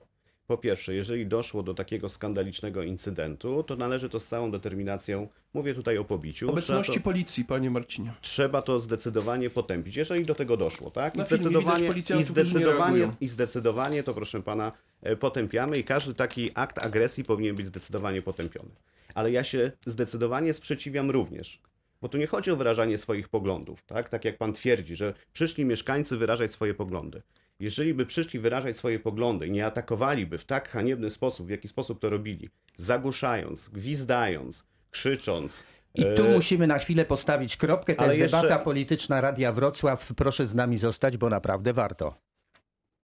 Po 0.48 0.58
pierwsze, 0.58 0.94
jeżeli 0.94 1.28
doszło 1.28 1.64
do 1.64 1.74
takiego 1.74 2.10
skandalicznego 2.10 2.84
incydentu, 2.84 3.64
to 3.64 3.76
należy 3.76 4.10
to 4.10 4.20
z 4.20 4.28
całą 4.28 4.52
determinacją, 4.52 5.28
mówię 5.54 5.74
tutaj 5.74 5.98
o 5.98 6.04
pobiciu, 6.06 6.50
Obecności 6.50 6.94
to, 6.94 7.00
policji, 7.00 7.46
panie 7.46 7.70
Marcinie. 7.70 8.14
trzeba 8.22 8.62
to 8.62 8.80
zdecydowanie 8.80 9.50
potępić, 9.50 9.96
jeżeli 9.96 10.26
do 10.26 10.36
tego 10.36 10.58
doszło, 10.58 10.92
tak? 10.92 11.16
I 11.16 11.18
Na 11.18 11.26
zdecydowanie, 11.26 11.94
widać 11.94 12.22
i 12.22 12.24
zdecydowanie, 12.24 13.12
i 13.22 13.28
zdecydowanie 13.28 14.04
to, 14.04 14.14
proszę 14.14 14.42
pana, 14.42 14.72
e, 15.02 15.16
potępiamy 15.16 15.78
i 15.78 15.84
każdy 15.84 16.14
taki 16.14 16.52
akt 16.54 16.86
agresji 16.86 17.24
powinien 17.24 17.56
być 17.56 17.68
zdecydowanie 17.68 18.22
potępiony. 18.22 18.70
Ale 19.14 19.32
ja 19.32 19.44
się 19.44 19.72
zdecydowanie 19.86 20.54
sprzeciwiam 20.54 21.12
również. 21.12 21.62
Bo 22.02 22.10
tu 22.10 22.18
nie 22.18 22.28
chodzi 22.28 22.52
o 22.52 22.56
wyrażanie 22.56 22.98
swoich 22.98 23.30
poglądów, 23.30 23.84
tak? 23.84 24.10
Tak 24.10 24.26
jak 24.26 24.38
pan 24.38 24.54
twierdzi, 24.54 24.96
że 24.96 25.14
przyszli 25.34 25.66
mieszkańcy 25.66 26.18
wyrażać 26.18 26.52
swoje 26.52 26.74
poglądy. 26.74 27.22
Jeżeli 27.60 27.94
by 27.94 28.06
przyszli 28.06 28.40
wyrażać 28.40 28.78
swoje 28.78 29.00
poglądy 29.00 29.48
i 29.48 29.52
nie 29.52 29.66
atakowaliby 29.66 30.38
w 30.38 30.46
tak 30.46 30.70
haniebny 30.70 31.10
sposób, 31.10 31.48
w 31.48 31.50
jaki 31.50 31.68
sposób 31.68 32.00
to 32.02 32.10
robili, 32.10 32.50
zagłuszając, 32.78 33.70
gwizdając, 33.70 34.64
krzycząc, 34.92 35.64
I 35.96 36.06
tu 36.16 36.26
e, 36.26 36.34
musimy 36.34 36.68
na 36.68 36.80
chwilę 36.80 37.06
postawić 37.06 37.58
kropkę. 37.58 37.96
To 37.96 38.02
ale 38.02 38.18
jest 38.18 38.34
jeszcze- 38.34 38.48
debata 38.48 38.64
polityczna 38.64 39.22
Radia 39.22 39.52
Wrocław. 39.52 40.14
Proszę 40.18 40.48
z 40.48 40.56
nami 40.56 40.78
zostać, 40.78 41.18
bo 41.18 41.30
naprawdę 41.30 41.74
warto. 41.74 42.16